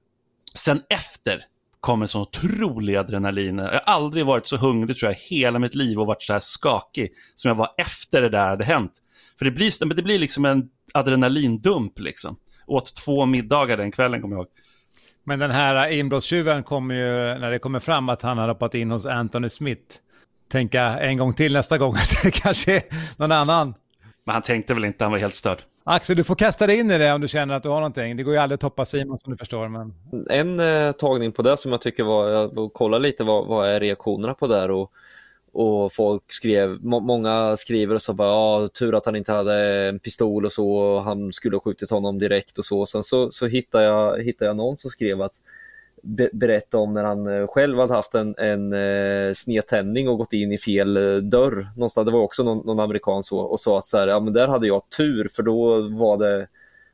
Sen 0.58 0.82
efter 0.90 1.44
kom 1.80 2.02
en 2.02 2.08
sån 2.08 2.22
otrolig 2.22 2.96
adrenalin. 2.96 3.58
Jag 3.58 3.66
har 3.66 3.84
aldrig 3.86 4.26
varit 4.26 4.48
så 4.48 4.58
hungrig 4.58 4.98
tror 4.98 5.12
jag 5.12 5.18
hela 5.18 5.60
mitt 5.60 5.76
liv 5.76 6.00
och 6.00 6.08
varit 6.08 6.22
så 6.22 6.34
här 6.34 6.40
skakig 6.40 7.12
som 7.36 7.50
jag 7.50 7.56
var 7.56 7.70
efter 7.78 8.22
det 8.22 8.30
där 8.30 8.48
hade 8.48 8.66
hänt. 8.66 8.92
För 9.38 9.46
det 9.46 9.52
blir, 9.52 9.94
det 9.96 10.04
blir 10.04 10.20
liksom 10.20 10.46
en 10.46 10.70
adrenalindump 10.94 12.00
liksom. 12.00 12.38
Åt 12.68 12.96
två 12.96 13.26
middagar 13.26 13.78
den 13.78 13.92
kvällen 13.92 14.22
kommer 14.22 14.36
jag 14.36 14.40
ihåg. 14.40 14.52
Men 15.24 15.40
den 15.40 15.52
här 15.52 15.90
inbrottstjuven 15.90 16.64
kommer 16.64 16.96
ju, 16.96 17.40
när 17.40 17.52
det 17.52 17.60
kommer 17.60 17.80
fram 17.80 18.10
att 18.10 18.22
han 18.22 18.38
har 18.38 18.48
hoppat 18.48 18.74
in 18.74 18.92
hos 18.92 19.06
Anthony 19.06 19.50
Smith, 19.50 19.96
tänka 20.50 20.82
en 20.82 21.18
gång 21.18 21.34
till 21.34 21.54
nästa 21.54 21.78
gång 21.78 21.94
att 21.96 22.24
det 22.24 22.32
kanske 22.32 22.76
är 22.76 22.84
någon 23.18 23.32
annan. 23.32 23.74
Men 24.26 24.34
han 24.34 24.42
tänkte 24.42 24.74
väl 24.74 24.86
inte, 24.86 25.04
han 25.04 25.12
var 25.12 25.20
helt 25.20 25.36
störd. 25.36 25.58
Axel, 25.89 26.15
du 26.15 26.24
får 26.24 26.36
kasta 26.36 26.67
dig 26.67 26.79
in 26.79 26.91
i 26.91 26.98
det 26.98 27.13
om 27.13 27.22
du 27.22 27.27
känner 27.27 27.53
att 27.53 27.63
du 27.63 27.70
har 27.70 27.75
någonting. 27.75 28.17
Det 28.17 28.24
går 28.24 28.34
ju 28.34 28.39
aldrig 28.39 28.56
att 28.56 28.62
toppa 28.62 28.86
Simon 28.86 29.20
som 29.20 29.32
du 29.32 29.38
förstår. 29.38 29.67
Men... 29.67 29.94
En 30.29 30.60
eh, 30.60 30.91
tagning 30.91 31.32
på 31.32 31.41
det 31.41 31.58
som 31.58 31.72
jag 31.72 31.82
tycker 31.82 32.03
var, 32.03 32.29
jag 32.29 32.72
kolla 32.74 32.98
lite 32.98 33.24
vad, 33.24 33.48
vad 33.48 33.70
är 33.70 33.79
reaktionerna 33.79 34.34
på 34.34 34.48
det 34.48 34.74
och, 34.74 34.91
och 35.51 35.94
folk 35.94 36.24
skrev, 36.27 36.70
må, 36.82 37.00
många 37.00 37.58
skriver 37.58 37.96
och 37.96 38.01
så 38.01 38.13
bara, 38.13 38.27
ja, 38.27 38.67
tur 38.79 38.96
att 38.98 39.06
han 39.06 39.15
inte 39.15 39.32
hade 39.32 39.88
en 39.88 40.00
pistol 40.00 40.46
och 40.46 40.51
så, 40.51 40.72
och 40.72 41.03
han 41.03 41.34
skulle 41.34 41.56
ha 41.56 41.62
skjutit 41.62 41.89
honom 41.89 42.20
direkt 42.20 42.58
och 42.58 42.65
så. 42.65 42.86
Sen 42.86 43.03
så, 43.03 43.32
så 43.32 43.48
hittade, 43.48 43.84
jag, 43.84 44.24
hittade 44.24 44.50
jag 44.50 44.58
någon 44.58 44.77
som 44.77 44.89
skrev 44.89 45.22
att 45.22 45.36
be 46.08 46.30
berätta 46.34 46.78
om 46.78 46.94
när 46.94 47.04
han 47.04 47.28
eh, 47.28 47.48
själv 47.48 47.80
hade 47.80 47.94
haft 47.94 48.16
en, 48.16 48.36
en 48.38 48.74
eh, 48.74 49.34
snedtändning 49.34 50.10
och 50.10 50.18
gått 50.18 50.34
in 50.34 50.52
i 50.52 50.58
fel 50.58 50.98
eh, 50.98 51.16
dörr. 51.16 51.72
Någonstans, 51.76 52.06
det 52.06 52.12
var 52.12 52.20
också 52.20 52.44
någon, 52.44 52.66
någon 52.66 52.80
amerikan 52.80 53.24
så, 53.24 53.40
och 53.40 53.60
sa 53.60 53.78
att 53.78 53.84
så 53.84 53.98
här, 53.98 54.08
ja, 54.08 54.20
men 54.20 54.34
där 54.34 54.48
hade 54.48 54.68
jag 54.68 54.82
tur 54.98 55.28
för 55.36 55.44
då 55.44 55.82
var 55.82 56.18
det 56.18 56.48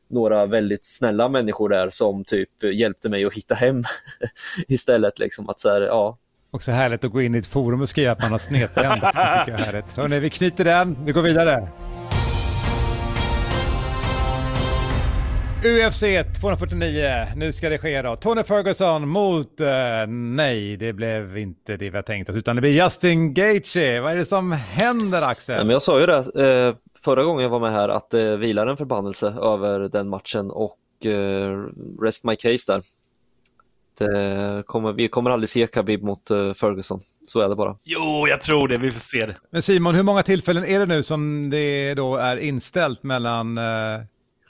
några 0.10 0.46
väldigt 0.46 0.86
snälla 0.86 1.30
människor 1.30 1.70
där 1.70 1.90
som 1.90 2.24
typ 2.24 2.64
hjälpte 2.74 3.10
mig 3.10 3.26
att 3.26 3.34
hitta 3.34 3.56
hem 3.56 3.84
istället. 4.68 5.20
Liksom, 5.20 5.50
att 5.50 5.60
så 5.60 5.70
här, 5.70 5.82
ja. 5.82 6.18
Också 6.52 6.72
härligt 6.72 7.04
att 7.04 7.12
gå 7.12 7.22
in 7.22 7.36
i 7.36 7.38
ett 7.38 7.48
forum 7.48 7.82
och 7.82 7.90
skriva 7.90 8.12
att 8.12 8.22
man 8.22 8.32
har 8.32 8.40
snedtänd. 8.40 9.02
Hörni, 9.96 10.20
vi 10.20 10.30
knyter 10.30 10.64
den, 10.64 11.06
vi 11.06 11.12
går 11.12 11.22
vidare. 11.22 11.68
UFC 15.66 16.04
249, 16.42 17.28
nu 17.36 17.52
ska 17.52 17.70
det 17.70 17.78
ske 17.78 18.02
då. 18.02 18.16
Tony 18.16 18.44
Ferguson 18.44 19.08
mot, 19.08 19.62
uh, 19.62 19.68
nej 20.08 20.78
det 20.78 20.94
blev 20.94 21.38
inte 21.38 21.78
det 21.78 21.90
vi 21.90 21.96
har 21.96 22.02
tänkt 22.02 22.30
oss, 22.30 22.36
utan 22.36 22.56
det 22.56 22.62
blir 22.62 22.84
Justin 22.84 23.34
Gaethje. 23.34 24.02
Vad 24.02 24.12
är 24.12 24.16
det 24.16 24.26
som 24.26 24.52
händer 24.52 25.22
Axel? 25.22 25.56
Nej, 25.56 25.66
men 25.66 25.74
jag 25.74 25.82
sa 25.82 26.00
ju 26.00 26.06
det 26.06 26.18
eh, 26.18 26.76
förra 27.04 27.24
gången 27.24 27.44
jag 27.44 27.50
var 27.50 27.60
med 27.60 27.72
här 27.72 27.90
att 27.90 28.10
det 28.10 28.32
eh, 28.32 28.38
vilar 28.38 28.68
en 28.68 28.78
förbannelse 28.78 29.28
över 29.28 29.80
den 29.80 30.10
matchen 30.10 30.52
och 30.52 31.06
eh, 31.06 31.66
rest 32.02 32.24
my 32.24 32.36
case 32.36 32.72
där. 32.72 32.82
Kommer, 34.64 34.94
vi 34.94 35.08
kommer 35.08 35.30
aldrig 35.30 35.50
se 35.50 35.68
Khabib 35.68 36.04
mot 36.04 36.32
uh, 36.32 36.54
Ferguson, 36.54 37.00
så 37.26 37.40
är 37.40 37.50
det 37.50 37.56
bara. 37.56 37.78
Jo, 37.84 38.28
jag 38.30 38.42
tror 38.42 38.68
det, 38.68 38.78
vi 38.78 38.92
får 38.92 39.00
se 39.00 39.26
det. 39.26 39.36
Men 39.52 39.62
Simon, 39.62 39.96
hur 39.96 40.04
många 40.04 40.24
tillfällen 40.24 40.66
är 40.66 40.80
det 40.80 40.86
nu 40.86 41.04
som 41.04 41.50
det 41.50 41.94
då 41.94 42.16
är 42.16 42.38
inställt 42.38 43.04
mellan 43.04 43.58
uh, 43.58 44.04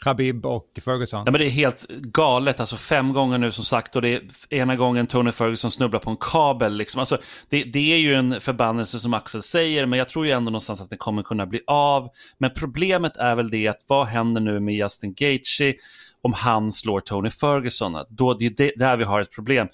Khabib 0.03 0.45
och 0.45 0.79
Ferguson? 0.86 1.24
Ja, 1.25 1.31
men 1.31 1.39
det 1.39 1.48
är 1.48 1.50
helt 1.50 1.88
galet, 1.89 2.60
alltså 2.60 2.75
fem 2.77 3.13
gånger 3.13 3.38
nu 3.38 3.51
som 3.51 3.65
sagt 3.65 3.95
och 3.95 4.01
det 4.01 4.10
är 4.10 4.22
ena 4.50 4.75
gången 4.75 5.07
Tony 5.07 5.31
Ferguson 5.31 5.72
snubblar 5.72 6.00
på 6.00 6.10
en 6.10 6.17
kabel. 6.19 6.77
Liksom. 6.77 7.00
Alltså, 7.00 7.17
det, 7.50 7.63
det 7.63 7.93
är 7.93 7.98
ju 7.98 8.13
en 8.13 8.41
förbannelse 8.41 9.00
som 9.00 9.13
Axel 9.13 9.41
säger, 9.41 9.86
men 9.86 10.00
jag 10.00 10.10
tror 10.10 10.25
ju 10.25 10.31
ändå 10.31 10.50
någonstans 10.50 10.81
att 10.81 10.89
den 10.89 11.00
kommer 11.00 11.24
kunna 11.24 11.45
bli 11.45 11.62
av. 11.67 12.10
Men 12.38 12.51
problemet 12.55 13.17
är 13.17 13.36
väl 13.36 13.50
det 13.50 13.67
att 13.67 13.86
vad 13.88 14.07
händer 14.07 14.41
nu 14.41 14.60
med 14.60 14.75
Justin 14.75 15.13
Gaethje? 15.13 15.74
om 16.24 16.33
han 16.33 16.72
slår 16.72 17.00
Tony 17.00 17.29
Ferguson. 17.29 18.05
Då, 18.10 18.33
det 18.33 18.60
är 18.60 18.79
där 18.79 18.98
vi 18.98 19.03
har 19.03 19.22
ett 19.22 19.31
problem. 19.31 19.67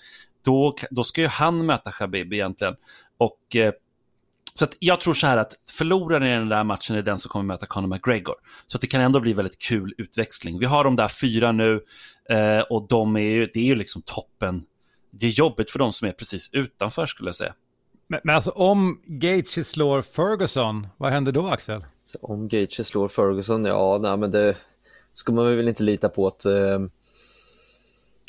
Då, 0.46 0.76
då 0.92 1.04
ska 1.04 1.22
ju 1.22 1.28
han 1.28 1.66
möta 1.66 1.92
Khabib 1.92 2.34
egentligen. 2.34 2.76
Och, 3.18 3.56
eh, 3.56 3.74
så 4.60 4.66
att 4.66 4.78
jag 4.80 5.02
tror 5.02 5.14
så 5.14 5.28
här 5.28 5.38
att 5.38 5.54
förloraren 5.72 6.24
i 6.24 6.30
den 6.30 6.50
där 6.50 6.64
matchen 6.64 6.96
är 6.96 7.02
den 7.02 7.18
som 7.18 7.30
kommer 7.30 7.46
möta 7.46 7.66
Conor 7.66 7.88
McGregor. 7.88 8.36
Så 8.68 8.78
att 8.78 8.82
det 8.82 8.88
kan 8.88 9.02
ändå 9.02 9.20
bli 9.20 9.34
väldigt 9.34 9.62
kul 9.62 9.94
utväxling. 9.98 10.60
Vi 10.60 10.66
har 10.66 10.84
de 10.84 10.96
där 10.96 11.08
fyra 11.08 11.52
nu 11.52 11.82
eh, 12.30 12.60
och 12.60 12.88
de 12.88 13.16
är 13.16 13.20
ju, 13.20 13.50
det 13.54 13.60
är 13.60 13.66
ju 13.66 13.76
liksom 13.76 14.02
toppen. 14.06 14.64
Det 15.12 15.26
är 15.26 15.32
jobbigt 15.32 15.72
för 15.72 15.80
de 15.80 15.94
som 15.94 16.08
är 16.08 16.12
precis 16.12 16.50
utanför 16.54 17.06
skulle 17.06 17.28
jag 17.28 17.36
säga. 17.36 17.54
Men, 18.08 18.20
men 18.24 18.36
alltså 18.36 18.52
om 18.52 19.02
Gaethje 19.06 19.64
slår 19.64 20.02
Ferguson, 20.02 20.88
vad 20.98 21.12
händer 21.12 21.32
då 21.32 21.48
Axel? 21.48 21.82
Så 22.04 22.18
om 22.22 22.48
Gaethje 22.48 22.86
slår 22.86 23.08
Ferguson, 23.08 23.66
ja, 23.66 24.00
nej, 24.02 24.18
men 24.18 24.32
det, 24.32 24.58
ska 25.14 25.32
man 25.32 25.58
väl 25.58 25.68
inte 25.68 25.84
lita 25.84 26.10
på 26.10 26.28
att 26.28 26.46
eh, 26.46 26.80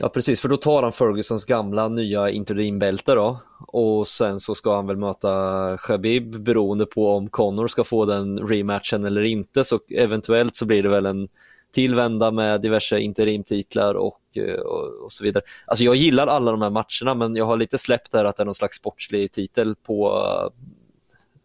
Ja 0.03 0.09
precis, 0.09 0.41
för 0.41 0.49
då 0.49 0.57
tar 0.57 0.83
han 0.83 0.93
Fergusons 0.93 1.45
gamla 1.45 1.89
nya 1.89 2.31
interimbälte 2.31 3.15
då 3.15 3.41
och 3.59 4.07
sen 4.07 4.41
så 4.41 4.55
ska 4.55 4.77
han 4.77 4.87
väl 4.87 4.97
möta 4.97 5.77
Khabib 5.79 6.43
beroende 6.43 6.87
på 6.87 7.17
om 7.17 7.29
Connor 7.29 7.67
ska 7.67 7.85
få 7.85 8.05
den 8.05 8.39
rematchen 8.39 9.05
eller 9.05 9.23
inte 9.23 9.65
så 9.65 9.79
eventuellt 9.91 10.57
så 10.57 10.67
blir 10.67 10.83
det 10.83 10.89
väl 10.89 11.07
en 11.07 11.29
tillvända 11.73 12.31
med 12.31 12.61
diverse 12.61 12.99
interimtitlar 12.99 13.95
och, 13.95 14.21
eh, 14.35 14.61
och, 14.61 15.05
och, 15.05 15.13
så 15.13 15.25
vidare. 15.25 15.45
Alltså 15.67 15.85
jag 15.85 15.97
gillar 15.97 16.27
alla 16.27 16.51
de 16.51 16.63
här 16.63 16.71
matcherna 16.71 17.15
men 17.15 17.37
jag 17.37 17.45
har 17.45 17.57
lite 17.57 17.79
släppt 17.79 18.13
där 18.13 18.25
att 18.25 18.37
det 18.37 18.43
är 18.43 18.45
någon 18.45 18.55
slags 18.55 18.77
sportslig 18.77 19.33
titel 19.33 19.75
på, 19.75 20.09
eh, 20.09 20.67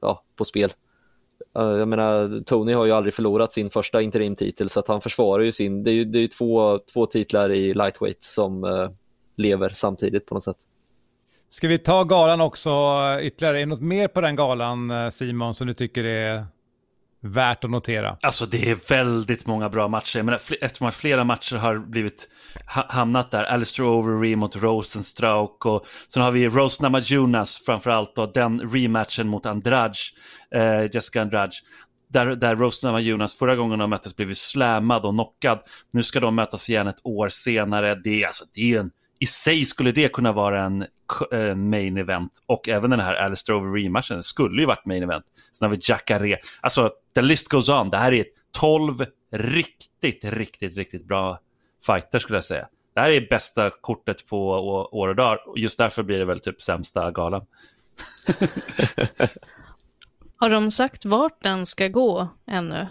ja, 0.02 0.24
på 0.36 0.46
spel. 0.46 0.74
Eh, 1.58 1.64
jag 1.64 1.88
menar, 1.88 2.44
Tony 2.44 2.74
har 2.74 2.86
ju 2.86 2.92
aldrig 2.92 3.14
förlorat 3.14 3.52
sin 3.52 3.70
första 3.70 4.02
interimtitel 4.02 4.70
så 4.70 4.80
att 4.80 4.88
han 4.88 5.02
försvarar 5.02 5.44
ju 5.44 5.52
sin, 5.52 5.84
det 5.84 5.92
är 5.92 5.94
ju, 5.94 6.06
det 6.06 6.18
är 6.18 6.22
ju 6.22 6.28
två, 6.28 6.80
två 6.94 7.06
titlar 7.06 7.52
i 7.52 7.74
lightweight 7.74 8.24
som 8.24 8.64
uh, 8.64 8.90
lever 9.36 9.70
samtidigt 9.70 10.26
på 10.26 10.36
något 10.36 10.44
sätt. 10.44 10.58
Ska 11.50 11.68
vi 11.68 11.78
ta 11.78 12.04
galan 12.04 12.42
också 12.42 12.70
eh, 12.70 13.28
ytterligare? 13.28 13.58
Är 13.58 13.60
det 13.60 13.66
något 13.66 13.82
mer 13.82 14.08
på 14.08 14.22
den 14.22 14.36
galan 14.36 15.12
Simon 15.12 15.56
som 15.56 15.68
du 15.68 15.74
tycker 15.74 16.04
är 16.04 16.46
värt 17.26 17.64
att 17.64 17.70
notera? 17.70 18.18
Alltså 18.22 18.46
det 18.46 18.70
är 18.70 18.78
väldigt 18.90 19.48
många 19.48 19.70
bra 19.70 19.88
matcher. 19.88 20.18
Jag 20.18 20.26
menar, 20.26 20.42
eftersom 20.62 20.92
flera 20.92 21.24
matcher 21.24 21.56
har 21.56 21.78
blivit 21.78 22.30
hamnat 22.66 23.32
där. 23.32 23.44
Alistair 23.44 23.86
Overeem 23.86 24.40
mot 24.40 24.56
Rosenstrauk 24.56 25.66
och 25.66 25.86
sen 26.08 26.24
har 26.24 26.32
vi 26.32 26.50
Rose 26.50 26.84
Namajunas 26.84 27.62
framförallt 27.66 28.18
och 28.18 28.34
den 28.34 28.62
rematchen 28.62 29.28
mot 29.28 29.46
Andrade, 29.46 29.94
eh, 30.56 30.90
Jessica 30.94 31.22
Andrade. 31.22 31.52
Där, 32.10 32.26
där 32.36 32.56
Rose 32.56 32.88
Namajunas 32.88 33.36
förra 33.36 33.56
gången 33.56 33.80
de 33.80 33.90
möttes 33.90 34.16
blev 34.16 34.34
slammad 34.34 35.06
och 35.06 35.14
knockad. 35.14 35.60
Nu 35.94 36.04
ska 36.04 36.20
de 36.20 36.36
mötas 36.36 36.70
igen 36.70 36.88
ett 36.88 37.00
år 37.04 37.30
senare. 37.30 37.96
Det 37.96 38.24
är, 38.24 38.28
alltså, 38.28 38.44
det 38.54 38.74
är 38.74 38.80
en, 38.80 38.92
i 39.26 39.28
sig 39.28 39.66
skulle 39.66 39.92
det 39.92 40.14
kunna 40.14 40.32
vara 40.32 40.64
en 40.64 40.86
uh, 41.34 41.56
main 41.56 41.98
event 41.98 42.32
och 42.46 42.70
även 42.70 42.90
den 42.90 43.00
här 43.00 43.16
Alistair 43.16 43.56
Overeem-matchen 43.56 44.24
skulle 44.24 44.62
ju 44.62 44.68
varit 44.68 44.86
main 44.86 45.04
event. 45.04 45.26
Sen 45.52 45.66
har 45.66 45.76
vi 45.76 45.82
Jacare. 45.82 46.38
Alltså, 46.62 46.92
the 47.16 47.22
list 47.22 47.48
goes 47.48 47.70
on. 47.70 47.90
Det 47.90 47.98
här 47.98 48.12
är 48.12 48.26
12 48.52 49.06
riktigt, 49.32 50.24
riktigt, 50.24 50.78
riktigt 50.78 51.08
bra 51.08 51.40
fighter 51.86 52.20
skulle 52.20 52.38
jag 52.38 52.44
säga. 52.44 52.68
Det 52.96 53.02
här 53.02 53.10
är 53.10 53.28
bästa 53.30 53.70
kortet 53.82 54.28
på 54.28 54.50
år 54.92 55.08
och 55.10 55.16
dag 55.16 55.38
just 55.56 55.78
därför 55.78 56.04
blir 56.04 56.20
det 56.20 56.26
väl 56.26 56.40
typ 56.40 56.62
sämsta 56.62 57.12
galan. 57.12 57.46
Har 60.38 60.50
de 60.50 60.72
sagt 60.72 61.06
vart 61.06 61.44
den 61.44 61.66
ska 61.66 61.88
gå 61.88 62.28
ännu? 62.48 62.88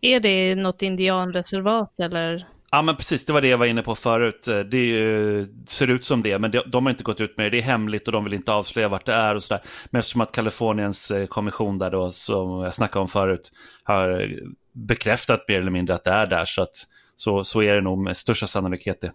Är 0.00 0.20
det 0.20 0.54
något 0.54 0.82
indianreservat 0.82 2.00
eller? 2.00 2.46
Ja 2.74 2.82
men 2.82 2.96
precis, 2.96 3.24
det 3.24 3.32
var 3.32 3.40
det 3.40 3.48
jag 3.48 3.58
var 3.58 3.66
inne 3.66 3.82
på 3.82 3.94
förut. 3.94 4.48
Eh, 4.48 4.58
det 4.58 4.78
ju, 4.78 5.40
eh, 5.40 5.46
ser 5.66 5.90
ut 5.90 6.04
som 6.04 6.22
det, 6.22 6.38
men 6.38 6.50
de, 6.50 6.62
de 6.66 6.86
har 6.86 6.90
inte 6.90 7.04
gått 7.04 7.20
ut 7.20 7.36
med 7.36 7.46
det. 7.46 7.50
Det 7.50 7.58
är 7.58 7.62
hemligt 7.62 8.06
och 8.06 8.12
de 8.12 8.24
vill 8.24 8.34
inte 8.34 8.52
avslöja 8.52 8.88
vart 8.88 9.06
det 9.06 9.12
är 9.14 9.34
och 9.34 9.42
sådär. 9.42 9.62
Men 9.90 9.98
eftersom 9.98 10.20
att 10.20 10.32
Kaliforniens 10.32 11.10
eh, 11.10 11.26
kommission 11.26 11.78
där 11.78 11.90
då, 11.90 12.12
som 12.12 12.60
jag 12.60 12.74
snackade 12.74 13.00
om 13.00 13.08
förut, 13.08 13.52
har 13.84 14.28
bekräftat 14.72 15.48
mer 15.48 15.60
eller 15.60 15.70
mindre 15.70 15.94
att 15.94 16.04
det 16.04 16.10
är 16.10 16.26
där. 16.26 16.44
Så 16.44 16.62
att 16.62 16.74
så, 17.16 17.44
så 17.44 17.62
är 17.62 17.74
det 17.74 17.80
nog 17.80 17.98
med 17.98 18.16
största 18.16 18.46
sannolikhet 18.46 19.00
det. 19.00 19.12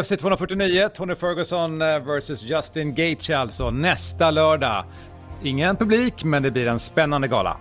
UFC 0.00 0.08
249, 0.08 0.88
Tony 0.94 1.14
Ferguson 1.14 1.78
vs 1.78 2.44
Justin 2.44 2.94
Gaethje 2.94 3.38
alltså, 3.38 3.70
nästa 3.70 4.30
lördag. 4.30 4.84
Ingen 5.42 5.76
publik, 5.76 6.24
men 6.24 6.42
det 6.42 6.50
blir 6.50 6.66
en 6.66 6.78
spännande 6.78 7.28
gala. 7.28 7.56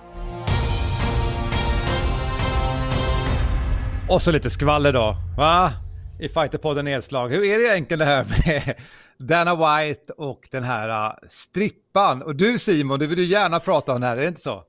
Och 4.09 4.21
så 4.21 4.31
lite 4.31 4.49
skvaller 4.49 4.91
då, 4.91 5.15
va? 5.37 5.71
I 6.19 6.29
Fighterpodden 6.29 6.85
Nedslag. 6.85 7.29
Hur 7.29 7.43
är 7.43 7.57
det 7.57 7.63
egentligen 7.63 7.99
det 7.99 8.05
här 8.05 8.25
med 8.25 8.75
Dana 9.17 9.55
White 9.55 10.13
och 10.13 10.47
den 10.51 10.63
här 10.63 11.07
äh, 11.07 11.13
strippan? 11.29 12.21
Och 12.21 12.35
du 12.35 12.59
Simon, 12.59 12.99
du 12.99 13.07
vill 13.07 13.19
ju 13.19 13.25
gärna 13.25 13.59
prata 13.59 13.93
om 13.93 14.01
det 14.01 14.07
här, 14.07 14.17
är 14.17 14.21
det 14.21 14.27
inte 14.27 14.41
så? 14.41 14.63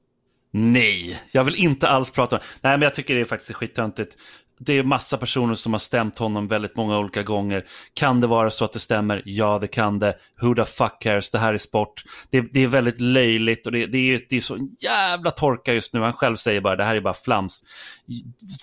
Nej, 0.56 1.20
jag 1.32 1.44
vill 1.44 1.54
inte 1.54 1.88
alls 1.88 2.11
prata 2.11 2.37
om 2.37 2.40
det. 2.40 2.68
Nej, 2.68 2.78
men 2.78 2.82
jag 2.82 2.94
tycker 2.94 3.14
det 3.14 3.20
är 3.20 3.25
faktiskt 3.25 3.52
skittöntigt 3.52 4.16
det 4.58 4.73
är 4.73 4.82
massa 4.82 5.18
personer 5.18 5.54
som 5.54 5.73
har 5.73 5.78
stämt 5.78 6.18
honom 6.18 6.49
väldigt 6.49 6.76
många 6.76 6.99
olika 6.99 7.23
gånger. 7.23 7.64
Kan 7.94 8.20
det 8.20 8.26
vara 8.26 8.50
så 8.50 8.64
att 8.64 8.73
det 8.73 8.78
stämmer? 8.78 9.23
Ja, 9.25 9.58
det 9.58 9.66
kan 9.66 9.99
det. 9.99 10.14
Who 10.40 10.54
the 10.54 10.64
fuck 10.64 10.92
cares? 11.00 11.30
Det 11.30 11.38
här 11.38 11.54
är 11.54 11.58
sport. 11.58 12.02
Det, 12.30 12.40
det 12.40 12.61
är 12.61 12.66
väldigt 12.66 13.00
löjligt 13.00 13.66
och 13.66 13.73
det, 13.73 13.87
det, 13.87 13.99
är, 13.99 14.20
det 14.28 14.37
är 14.37 14.40
så 14.40 14.68
jävla 14.80 15.30
torka 15.30 15.75
just 15.75 15.94
nu. 15.94 16.00
Han 16.00 16.12
själv 16.12 16.37
säger 16.37 16.61
bara 16.61 16.76
det 16.76 16.84
här 16.84 16.94
är 16.94 17.00
bara 17.00 17.14
flams. 17.14 17.62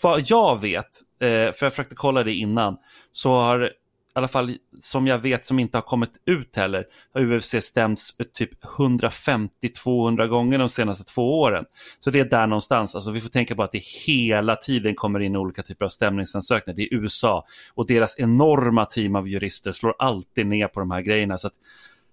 Vad 0.02 0.22
jag 0.26 0.62
vet, 0.62 0.90
eh, 1.22 1.28
för 1.28 1.66
jag 1.66 1.74
försökte 1.74 1.96
kolla 1.96 2.24
det 2.24 2.34
innan, 2.34 2.78
så 3.12 3.34
har 3.34 3.72
i 4.16 4.20
alla 4.20 4.28
fall 4.28 4.56
som 4.80 5.08
jag 5.08 5.18
vet 5.18 5.46
som 5.46 5.60
inte 5.60 5.78
har 5.78 5.82
kommit 5.82 6.22
ut 6.26 6.56
heller, 6.56 6.86
har 7.14 7.22
UFC 7.22 7.56
stämts 7.62 8.18
typ 8.34 8.64
150-200 8.64 10.28
gånger 10.28 10.60
de 10.60 10.70
senaste 10.70 11.14
två 11.14 11.40
åren. 11.40 11.66
Så 12.00 12.12
det 12.12 12.20
är 12.20 12.26
där 12.26 12.48
någonstans, 12.48 12.96
alltså 12.96 13.12
vi 13.12 13.22
får 13.22 13.30
tänka 13.30 13.56
på 13.56 13.64
att 13.64 13.72
det 13.72 13.84
hela 14.08 14.56
tiden 14.56 14.96
kommer 14.96 15.20
in 15.20 15.36
olika 15.36 15.64
typer 15.64 15.86
av 15.86 15.90
stämningsansökningar. 15.90 16.76
Det 16.76 16.84
är 16.84 16.94
USA 16.94 17.46
och 17.74 17.88
deras 17.88 18.20
enorma 18.20 18.86
team 18.86 19.16
av 19.16 19.28
jurister 19.28 19.72
slår 19.72 19.96
alltid 20.00 20.46
ner 20.48 20.68
på 20.68 20.80
de 20.80 20.92
här 20.92 21.02
grejerna. 21.02 21.38
Så 21.38 21.48
att, 21.48 21.54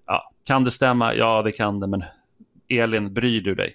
ja, 0.06 0.22
kan 0.46 0.64
det 0.64 0.70
stämma? 0.70 1.14
Ja, 1.14 1.42
det 1.42 1.52
kan 1.52 1.80
det, 1.80 1.86
men 1.86 2.04
Elin, 2.68 3.14
bryr 3.14 3.40
du 3.40 3.54
dig? 3.54 3.74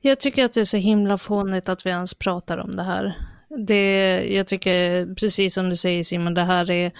Jag 0.00 0.20
tycker 0.20 0.44
att 0.44 0.52
det 0.52 0.60
är 0.60 0.64
så 0.64 0.76
himla 0.76 1.18
fånigt 1.18 1.68
att 1.68 1.86
vi 1.86 1.90
ens 1.90 2.14
pratar 2.14 2.58
om 2.58 2.70
det 2.70 2.82
här. 2.82 3.14
Det, 3.48 4.24
jag 4.30 4.46
tycker, 4.46 5.14
precis 5.14 5.54
som 5.54 5.68
du 5.68 5.76
säger 5.76 6.04
Simon, 6.04 6.34
det 6.34 6.44
här 6.44 6.70
är, 6.70 6.92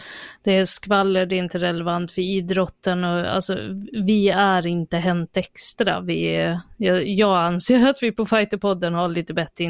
det 0.45 0.57
är 0.57 0.65
skvaller, 0.65 1.27
det 1.27 1.37
är 1.37 1.39
inte 1.39 1.59
relevant 1.59 2.11
för 2.11 2.23
idrotten 2.23 3.05
och 3.05 3.21
alltså, 3.21 3.59
vi 3.93 4.29
är 4.29 4.67
inte 4.67 4.97
Hänt 4.97 5.37
Extra. 5.37 6.01
Vi 6.01 6.37
är, 6.37 6.61
jag, 6.77 7.09
jag 7.09 7.39
anser 7.39 7.89
att 7.89 8.03
vi 8.03 8.13
på 8.13 8.27
Fighterpodden 8.27 8.95
har 8.95 9.09
lite 9.09 9.35
bättre 9.35 9.65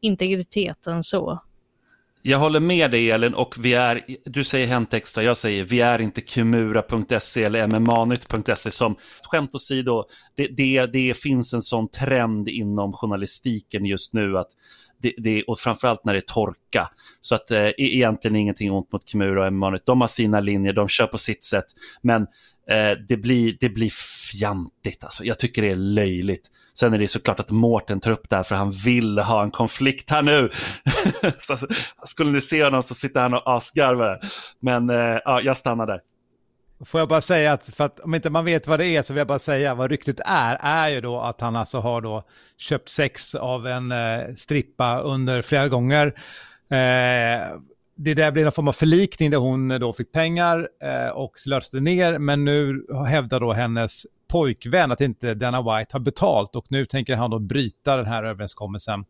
integritet 0.00 0.86
än 0.86 1.02
så. 1.02 1.42
Jag 2.24 2.38
håller 2.38 2.60
med 2.60 2.90
dig 2.90 3.10
Elin 3.10 3.34
och 3.34 3.54
vi 3.58 3.74
är, 3.74 4.02
du 4.24 4.44
säger 4.44 4.66
Hänt 4.66 4.94
Extra, 4.94 5.22
jag 5.22 5.36
säger 5.36 5.64
vi 5.64 5.80
är 5.80 6.00
inte 6.00 6.20
kumura.se 6.20 7.44
eller 7.44 7.66
mmanytt.se 7.66 8.70
som, 8.70 8.96
skämt 9.30 9.54
åsido, 9.54 10.04
det, 10.36 10.46
det, 10.46 10.86
det 10.86 11.16
finns 11.18 11.52
en 11.52 11.62
sån 11.62 11.88
trend 11.88 12.48
inom 12.48 12.92
journalistiken 12.92 13.84
just 13.84 14.12
nu 14.12 14.38
att 14.38 14.48
det, 15.02 15.14
det, 15.18 15.42
och 15.42 15.58
framförallt 15.58 16.04
när 16.04 16.12
det 16.12 16.18
är 16.18 16.34
torka. 16.34 16.88
Så 17.20 17.34
att 17.34 17.50
eh, 17.50 17.66
e-, 17.66 17.74
egentligen 17.76 18.36
ingenting 18.36 18.72
ont 18.72 18.92
mot 18.92 19.08
Kimura 19.08 19.40
och 19.40 19.46
Emanuel. 19.46 19.82
De 19.84 20.00
har 20.00 20.08
sina 20.08 20.40
linjer, 20.40 20.72
de 20.72 20.88
kör 20.88 21.06
på 21.06 21.18
sitt 21.18 21.44
sätt. 21.44 21.64
Men 22.02 22.26
eh, 22.70 22.98
det, 23.08 23.16
blir, 23.16 23.56
det 23.60 23.68
blir 23.68 23.90
fjantigt. 24.32 25.04
Alltså. 25.04 25.24
Jag 25.24 25.38
tycker 25.38 25.62
det 25.62 25.70
är 25.70 25.76
löjligt. 25.76 26.48
Sen 26.78 26.94
är 26.94 26.98
det 26.98 27.08
såklart 27.08 27.40
att 27.40 27.50
Mårten 27.50 28.00
tar 28.00 28.10
upp 28.10 28.28
det 28.28 28.36
här 28.36 28.42
för 28.42 28.54
han 28.54 28.70
vill 28.70 29.18
ha 29.18 29.42
en 29.42 29.50
konflikt 29.50 30.10
här 30.10 30.22
nu. 30.22 30.50
så, 31.38 31.56
skulle 32.04 32.30
ni 32.32 32.40
se 32.40 32.64
honom 32.64 32.82
så 32.82 32.94
sitter 32.94 33.20
han 33.20 33.34
och 33.34 33.42
asgarvar. 33.56 34.20
Men 34.60 34.90
eh, 34.90 35.18
ja, 35.24 35.40
jag 35.40 35.56
stannar 35.56 35.86
där. 35.86 36.00
Får 36.84 37.00
jag 37.00 37.08
bara 37.08 37.20
säga 37.20 37.52
att, 37.52 37.68
för 37.68 37.84
att 37.84 38.00
om 38.00 38.14
inte 38.14 38.30
man 38.30 38.44
vet 38.44 38.66
vad 38.66 38.78
det 38.78 38.86
är 38.86 39.02
så 39.02 39.12
vill 39.12 39.18
jag 39.18 39.26
bara 39.26 39.38
säga 39.38 39.74
vad 39.74 39.90
ryktet 39.90 40.20
är, 40.24 40.58
är 40.60 40.88
ju 40.88 41.00
då 41.00 41.20
att 41.20 41.40
han 41.40 41.56
alltså 41.56 41.78
har 41.78 42.00
då 42.00 42.22
köpt 42.58 42.88
sex 42.88 43.34
av 43.34 43.66
en 43.66 43.92
eh, 43.92 44.34
strippa 44.36 45.00
under 45.00 45.42
flera 45.42 45.68
gånger. 45.68 46.06
Eh, 46.70 47.46
det 47.96 48.14
där 48.14 48.30
blev 48.30 48.46
en 48.46 48.52
form 48.52 48.68
av 48.68 48.72
förlikning 48.72 49.30
där 49.30 49.38
hon 49.38 49.70
eh, 49.70 49.78
då 49.78 49.92
fick 49.92 50.12
pengar 50.12 50.68
eh, 50.82 51.08
och 51.08 51.38
slösade 51.38 51.80
ner, 51.80 52.18
men 52.18 52.44
nu 52.44 52.86
hävdar 53.08 53.40
då 53.40 53.52
hennes 53.52 54.06
pojkvän 54.28 54.92
att 54.92 55.00
inte 55.00 55.34
Dana 55.34 55.62
White 55.62 55.88
har 55.92 56.00
betalt 56.00 56.56
och 56.56 56.66
nu 56.68 56.86
tänker 56.86 57.16
han 57.16 57.30
då 57.30 57.38
bryta 57.38 57.96
den 57.96 58.06
här 58.06 58.24
överenskommelsen 58.24 59.00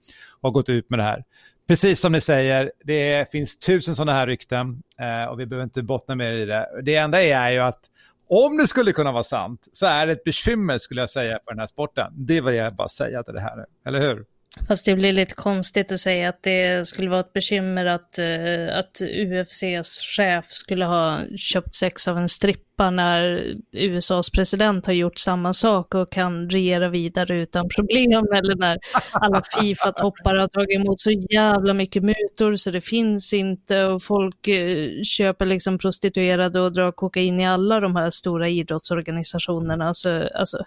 och 0.41 0.49
har 0.49 0.51
gått 0.51 0.69
ut 0.69 0.91
med 0.91 0.99
det 0.99 1.03
här. 1.03 1.25
Precis 1.69 2.01
som 2.01 2.13
ni 2.13 2.21
säger, 2.21 2.73
det 2.85 3.31
finns 3.31 3.59
tusen 3.59 3.97
sådana 3.97 4.13
här 4.13 4.27
rykten 4.27 4.83
eh, 5.01 5.31
och 5.31 5.41
vi 5.41 5.47
behöver 5.47 5.65
inte 5.65 5.83
bottna 5.83 6.15
mer 6.15 6.33
i 6.33 6.45
det. 6.45 6.69
Det 6.83 6.97
enda 6.97 7.23
är 7.23 7.51
ju 7.51 7.59
att 7.59 7.81
om 8.29 8.57
det 8.57 8.67
skulle 8.67 8.93
kunna 8.93 9.13
vara 9.13 9.23
sant 9.23 9.69
så 9.73 9.87
är 9.87 10.07
det 10.07 10.13
ett 10.13 10.25
bekymmer 10.25 10.79
skulle 10.79 11.01
jag 11.01 11.11
säga 11.11 11.39
för 11.45 11.53
den 11.53 11.59
här 11.59 11.67
sporten. 11.67 12.13
Det 12.17 12.41
vill 12.41 12.55
jag 12.55 12.75
bara 12.75 12.89
säga 12.89 13.23
till 13.23 13.35
det 13.35 13.41
här, 13.41 13.67
eller 13.87 14.01
hur? 14.01 14.25
Fast 14.69 14.85
det 14.85 14.95
blir 14.95 15.13
lite 15.13 15.35
konstigt 15.35 15.93
att 15.93 15.99
säga 15.99 16.29
att 16.29 16.43
det 16.43 16.87
skulle 16.87 17.11
vara 17.11 17.21
ett 17.21 17.33
bekymmer 17.33 17.87
att, 17.87 18.19
uh, 18.19 18.79
att 18.79 19.03
UFCs 19.03 20.01
chef 20.17 20.47
skulle 20.47 20.85
ha 20.85 21.21
köpt 21.37 21.75
sex 21.75 22.09
av 22.09 22.19
en 22.19 22.29
strippa 22.29 22.91
när 22.91 23.45
USAs 23.73 24.31
president 24.31 24.87
har 24.87 24.93
gjort 24.93 25.19
samma 25.19 25.53
sak 25.53 25.95
och 25.95 26.13
kan 26.13 26.51
regera 26.51 26.89
vidare 26.89 27.37
utan 27.37 27.69
problem. 27.69 28.27
Eller 28.35 28.57
när 28.57 28.79
alla 29.13 29.43
Fifa-toppar 29.61 30.35
har 30.35 30.49
tagit 30.49 30.81
emot 30.81 31.01
så 31.01 31.11
jävla 31.11 31.75
mycket 31.75 32.03
mutor 32.03 32.57
så 32.57 32.71
det 32.71 32.81
finns 32.81 33.33
inte 33.33 33.85
och 33.85 34.03
folk 34.03 34.49
uh, 34.49 35.03
köper 35.03 35.47
liksom 35.47 35.79
prostituerade 35.79 36.61
och 36.61 36.73
drar 36.73 36.93
kokain 36.93 37.41
i 37.41 37.47
alla 37.47 37.81
de 37.81 37.97
här 37.97 38.11
stora 38.11 38.49
idrottsorganisationerna. 38.49 39.95
Så, 39.95 40.29
alltså, 40.35 40.65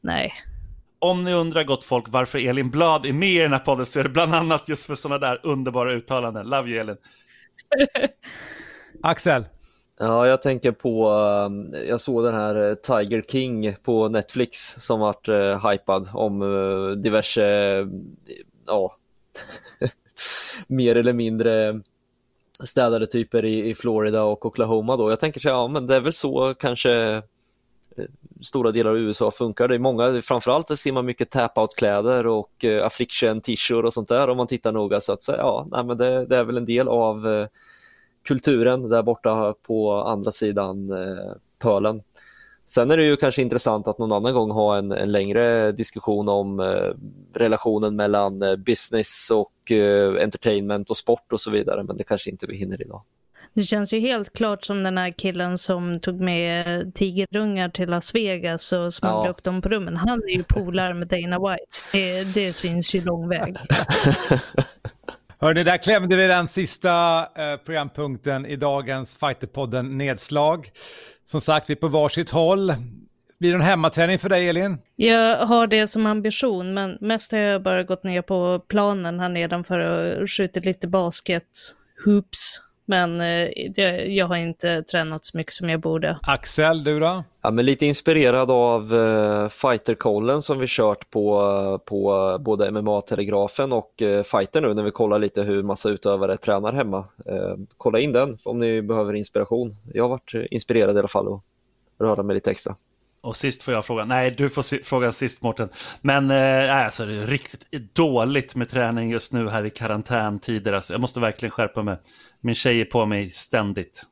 nej 0.00 0.32
om 1.10 1.24
ni 1.24 1.34
undrar 1.34 1.64
gott 1.64 1.84
folk 1.84 2.04
varför 2.08 2.48
Elin 2.48 2.70
Blad 2.70 3.06
är 3.06 3.12
med 3.12 3.28
i 3.28 3.38
den 3.38 3.52
här 3.52 3.58
podden 3.58 3.86
så 3.86 4.00
är 4.00 4.04
det 4.04 4.10
bland 4.10 4.34
annat 4.34 4.68
just 4.68 4.86
för 4.86 4.94
sådana 4.94 5.18
där 5.18 5.40
underbara 5.42 5.92
uttalanden. 5.92 6.46
Love 6.46 6.70
you 6.70 6.80
Elin. 6.80 6.96
Axel? 9.02 9.44
Ja, 9.98 10.26
jag 10.26 10.42
tänker 10.42 10.72
på, 10.72 11.08
eh, 11.74 11.80
jag 11.88 12.00
såg 12.00 12.24
den 12.24 12.34
här 12.34 12.68
eh, 12.68 12.74
Tiger 12.74 13.22
King 13.22 13.74
på 13.82 14.08
Netflix 14.08 14.74
som 14.78 15.00
vart 15.00 15.28
uh, 15.28 15.70
hypad 15.70 16.08
om 16.12 16.42
uh, 16.42 16.90
diverse, 16.90 17.80
uh, 17.80 17.88
ja, 18.66 18.96
mer 20.66 20.96
eller 20.96 21.12
mindre 21.12 21.80
städade 22.64 23.06
typer 23.06 23.44
i, 23.44 23.70
i 23.70 23.74
Florida 23.74 24.22
och 24.22 24.46
Oklahoma 24.46 24.96
då. 24.96 25.10
Jag 25.10 25.20
tänker 25.20 25.40
så 25.40 25.48
ja 25.48 25.68
men 25.68 25.86
det 25.86 25.96
är 25.96 26.00
väl 26.00 26.12
så 26.12 26.54
kanske 26.54 27.22
stora 28.40 28.70
delar 28.70 28.90
av 28.90 28.98
USA 28.98 29.30
funkar. 29.30 29.68
Det 29.68 29.74
är 29.74 29.78
många, 29.78 30.22
framförallt 30.22 30.78
ser 30.78 30.92
man 30.92 31.06
mycket 31.06 31.30
tap-out-kläder 31.30 32.26
och 32.26 32.64
eh, 32.64 32.86
affliction 32.86 33.40
t-shirt 33.40 33.84
och 33.84 33.92
sånt 33.92 34.08
där 34.08 34.28
om 34.28 34.36
man 34.36 34.46
tittar 34.46 34.72
noga. 34.72 35.00
Så 35.00 35.12
att 35.12 35.28
ja, 35.28 35.66
nej, 35.70 35.84
men 35.84 35.98
det, 35.98 36.26
det 36.26 36.36
är 36.36 36.44
väl 36.44 36.56
en 36.56 36.64
del 36.64 36.88
av 36.88 37.28
eh, 37.28 37.46
kulturen 38.28 38.88
där 38.88 39.02
borta 39.02 39.54
på 39.66 39.92
andra 39.92 40.32
sidan 40.32 40.90
eh, 40.90 41.32
pölen. 41.58 42.02
Sen 42.68 42.90
är 42.90 42.96
det 42.96 43.04
ju 43.04 43.16
kanske 43.16 43.42
intressant 43.42 43.88
att 43.88 43.98
någon 43.98 44.12
annan 44.12 44.34
gång 44.34 44.50
ha 44.50 44.76
en, 44.78 44.92
en 44.92 45.12
längre 45.12 45.72
diskussion 45.72 46.28
om 46.28 46.60
eh, 46.60 46.90
relationen 47.34 47.96
mellan 47.96 48.42
eh, 48.42 48.56
business 48.56 49.30
och 49.30 49.72
eh, 49.72 50.22
entertainment 50.22 50.90
och 50.90 50.96
sport 50.96 51.32
och 51.32 51.40
så 51.40 51.50
vidare, 51.50 51.84
men 51.84 51.96
det 51.96 52.04
kanske 52.04 52.30
inte 52.30 52.46
vi 52.46 52.56
hinner 52.56 52.82
idag. 52.82 53.02
Det 53.56 53.64
känns 53.64 53.92
ju 53.92 54.00
helt 54.00 54.32
klart 54.32 54.64
som 54.64 54.82
den 54.82 54.98
här 54.98 55.10
killen 55.10 55.58
som 55.58 56.00
tog 56.00 56.20
med 56.20 56.94
tigerungar 56.94 57.68
till 57.68 57.88
Las 57.88 58.14
Vegas 58.14 58.72
och 58.72 58.94
smugglade 58.94 59.26
ja. 59.26 59.30
upp 59.30 59.42
dem 59.42 59.62
på 59.62 59.68
rummen. 59.68 59.96
Han 59.96 60.22
är 60.22 60.36
ju 60.36 60.42
polare 60.42 60.94
med 60.94 61.08
Dana 61.08 61.38
White. 61.38 61.64
Det, 61.92 62.24
det 62.24 62.52
syns 62.52 62.94
ju 62.94 63.04
lång 63.04 63.28
väg. 63.28 63.56
Hörni, 65.40 65.64
där 65.64 65.76
klämde 65.76 66.16
vi 66.16 66.26
den 66.26 66.48
sista 66.48 67.18
eh, 67.18 67.56
programpunkten 67.64 68.46
i 68.46 68.56
dagens 68.56 69.16
Fighterpodden 69.16 69.98
Nedslag. 69.98 70.70
Som 71.24 71.40
sagt, 71.40 71.70
vi 71.70 71.74
är 71.74 71.78
på 71.78 71.88
varsitt 71.88 72.30
håll. 72.30 72.74
Blir 73.38 73.50
det 73.50 73.56
en 73.56 73.62
hemmaträning 73.62 74.18
för 74.18 74.28
dig, 74.28 74.48
Elin? 74.48 74.78
Jag 74.96 75.46
har 75.46 75.66
det 75.66 75.86
som 75.86 76.06
ambition, 76.06 76.74
men 76.74 76.98
mest 77.00 77.32
har 77.32 77.38
jag 77.38 77.62
bara 77.62 77.82
gått 77.82 78.04
ner 78.04 78.22
på 78.22 78.60
planen 78.68 79.20
här 79.20 79.28
nedanför 79.28 79.78
och 79.78 80.30
skjutit 80.30 80.64
lite 80.64 80.88
basket, 80.88 81.48
hoops 82.04 82.65
men 82.86 83.20
eh, 83.20 83.48
det, 83.74 84.04
jag 84.06 84.26
har 84.26 84.36
inte 84.36 84.82
tränat 84.82 85.24
så 85.24 85.36
mycket 85.36 85.52
som 85.52 85.68
jag 85.68 85.80
borde. 85.80 86.18
Axel, 86.22 86.84
du 86.84 87.00
då? 87.00 87.24
Ja, 87.42 87.50
men 87.50 87.64
lite 87.64 87.86
inspirerad 87.86 88.50
av 88.50 88.94
uh, 88.94 89.48
fighterkollen 89.48 90.42
som 90.42 90.58
vi 90.58 90.66
kört 90.68 91.10
på, 91.10 91.80
på 91.84 92.36
både 92.40 92.70
MMA-telegrafen 92.70 93.72
och 93.72 94.02
uh, 94.02 94.22
fighter 94.22 94.60
nu 94.60 94.74
när 94.74 94.82
vi 94.82 94.90
kollar 94.90 95.18
lite 95.18 95.42
hur 95.42 95.62
massa 95.62 95.88
utövare 95.88 96.36
tränar 96.36 96.72
hemma. 96.72 96.98
Uh, 96.98 97.56
kolla 97.76 97.98
in 97.98 98.12
den 98.12 98.38
om 98.44 98.58
ni 98.58 98.82
behöver 98.82 99.14
inspiration. 99.14 99.76
Jag 99.94 100.04
har 100.04 100.08
varit 100.08 100.34
inspirerad 100.50 100.96
i 100.96 100.98
alla 100.98 101.08
fall 101.08 101.28
och 101.28 101.44
röra 101.98 102.22
mig 102.22 102.34
lite 102.34 102.50
extra. 102.50 102.76
Och 103.26 103.36
sist 103.36 103.62
får 103.62 103.74
jag 103.74 103.84
fråga. 103.84 104.04
Nej, 104.04 104.30
du 104.30 104.48
får 104.48 104.84
fråga 104.84 105.12
sist 105.12 105.42
Mårten. 105.42 105.68
Men 106.00 106.30
eh, 106.30 106.84
alltså, 106.84 107.06
det 107.06 107.14
är 107.14 107.26
riktigt 107.26 107.94
dåligt 107.94 108.56
med 108.56 108.68
träning 108.68 109.10
just 109.10 109.32
nu 109.32 109.48
här 109.48 109.64
i 109.64 109.70
karantäntider. 109.70 110.72
Alltså, 110.72 110.92
jag 110.94 111.00
måste 111.00 111.20
verkligen 111.20 111.50
skärpa 111.50 111.82
mig. 111.82 111.96
Min 112.40 112.54
tjej 112.54 112.80
är 112.80 112.84
på 112.84 113.06
mig 113.06 113.30
ständigt. 113.30 114.02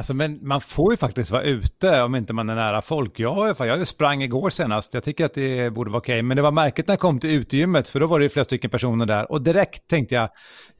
Alltså 0.00 0.14
men 0.14 0.38
man 0.42 0.60
får 0.60 0.92
ju 0.92 0.96
faktiskt 0.96 1.30
vara 1.30 1.42
ute 1.42 2.02
om 2.02 2.14
inte 2.14 2.32
man 2.32 2.48
är 2.48 2.54
nära 2.54 2.82
folk. 2.82 3.18
Jag, 3.18 3.56
jag 3.58 3.88
sprang 3.88 4.22
igår 4.22 4.50
senast, 4.50 4.94
jag 4.94 5.04
tycker 5.04 5.24
att 5.24 5.34
det 5.34 5.70
borde 5.70 5.90
vara 5.90 5.98
okej. 5.98 6.14
Okay. 6.14 6.22
Men 6.22 6.36
det 6.36 6.42
var 6.42 6.52
märkligt 6.52 6.86
när 6.86 6.92
jag 6.92 7.00
kom 7.00 7.20
till 7.20 7.30
utegymmet 7.30 7.88
för 7.88 8.00
då 8.00 8.06
var 8.06 8.20
det 8.20 8.28
flera 8.28 8.44
stycken 8.44 8.70
personer 8.70 9.06
där. 9.06 9.32
Och 9.32 9.42
direkt 9.42 9.88
tänkte 9.88 10.14
jag, 10.14 10.28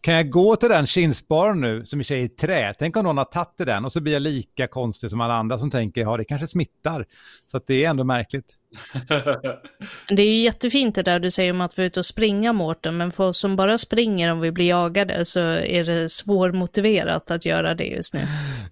kan 0.00 0.14
jag 0.14 0.30
gå 0.30 0.56
till 0.56 0.68
den 0.68 0.87
kinsparen 0.87 1.61
nu 1.61 1.85
som 1.85 2.00
i 2.00 2.04
sig 2.04 2.20
är 2.20 2.24
i 2.24 2.28
trä? 2.28 2.74
Tänk 2.78 2.96
om 2.96 3.04
någon 3.04 3.18
har 3.18 3.24
tagit 3.24 3.61
i 3.61 3.64
den 3.64 3.85
och 3.85 3.92
så 3.92 4.00
blir 4.00 4.12
jag 4.12 4.22
lika 4.22 4.66
konstig 4.66 5.11
som 5.11 5.20
alla 5.20 5.35
andra 5.35 5.59
som 5.59 5.70
tänker, 5.70 6.00
ja 6.00 6.16
det 6.16 6.24
kanske 6.24 6.46
smittar. 6.46 7.06
Så 7.46 7.56
att 7.56 7.66
det 7.66 7.85
är 7.85 7.90
ändå 7.90 8.04
märkligt. 8.04 8.59
det 10.09 10.22
är 10.22 10.30
ju 10.30 10.42
jättefint 10.42 10.94
det 10.94 11.02
där 11.02 11.20
du 11.20 11.30
säger 11.30 11.52
om 11.52 11.61
att 11.61 11.76
vara 11.76 11.87
ute 11.87 12.00
och 12.00 12.06
springa 12.06 12.52
Mårten, 12.52 12.96
men 12.96 13.11
för 13.11 13.28
oss 13.28 13.38
som 13.38 13.56
bara 13.56 13.78
springer 13.78 14.33
om 14.33 14.40
vi 14.40 14.52
blir 14.52 14.68
jagade 14.68 15.24
så 15.24 15.40
är 15.50 15.85
det 15.85 16.09
svårmotiverat 16.09 17.30
att 17.30 17.44
göra 17.44 17.74
det 17.74 17.85
just 17.85 18.14
nu. 18.14 18.20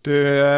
Du, 0.02 0.12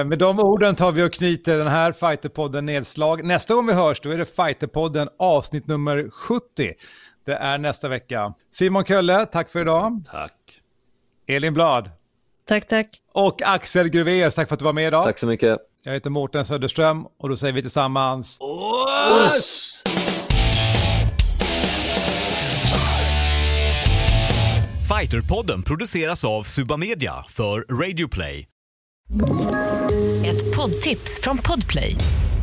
med 0.04 0.18
de 0.18 0.40
orden 0.40 0.74
tar 0.74 0.92
vi 0.92 1.02
och 1.02 1.12
knyter 1.12 1.58
den 1.58 1.68
här 1.68 1.92
Fighterpodden 1.92 2.66
nedslag. 2.66 3.24
Nästa 3.24 3.54
gång 3.54 3.66
vi 3.66 3.72
hörs 3.72 4.00
då 4.00 4.10
är 4.10 4.18
det 4.18 4.36
Fighterpodden 4.36 5.08
avsnitt 5.18 5.66
nummer 5.66 6.10
70. 6.10 6.42
Det 7.26 7.32
är 7.32 7.58
nästa 7.58 7.88
vecka. 7.88 8.34
Simon 8.50 8.84
Kölle, 8.84 9.26
tack 9.26 9.50
för 9.50 9.60
idag. 9.60 10.02
Tack. 10.10 10.32
Elin 11.26 11.54
Blad. 11.54 11.90
Tack, 12.48 12.66
tack. 12.66 12.88
Och 13.12 13.42
Axel 13.44 13.88
Gruveus, 13.88 14.34
tack 14.34 14.48
för 14.48 14.54
att 14.54 14.58
du 14.58 14.64
var 14.64 14.72
med 14.72 14.86
idag. 14.86 15.04
Tack 15.04 15.18
så 15.18 15.26
mycket. 15.26 15.58
Jag 15.82 15.92
heter 15.92 16.10
Mårten 16.10 16.44
Söderström 16.44 17.06
och 17.18 17.28
då 17.28 17.36
säger 17.36 17.54
vi 17.54 17.62
tillsammans... 17.62 18.36
Oss! 18.40 19.82
Fighterpodden 24.88 25.62
produceras 25.62 26.24
av 26.24 26.42
Suba 26.42 26.76
Media 26.76 27.12
för 27.28 27.60
Radio 27.82 28.08
Play. 28.08 28.46
Ett 30.26 30.56
poddtips 30.56 31.20
från 31.22 31.38
Podplay. 31.38 31.96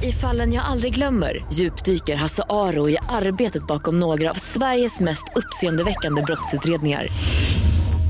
I 0.04 0.12
fallen 0.12 0.54
jag 0.54 0.66
aldrig 0.66 0.96
glömmer 0.96 1.46
djupdyker 1.54 2.16
Hasse 2.16 2.44
Aro 2.50 2.90
i 2.90 2.98
arbetet 3.10 3.68
bakom 3.68 4.00
några 4.00 4.30
av 4.30 4.36
Sveriges 4.36 5.00
mest 5.00 5.24
uppseendeväckande 5.36 6.22
brottsutredningar 6.22 7.08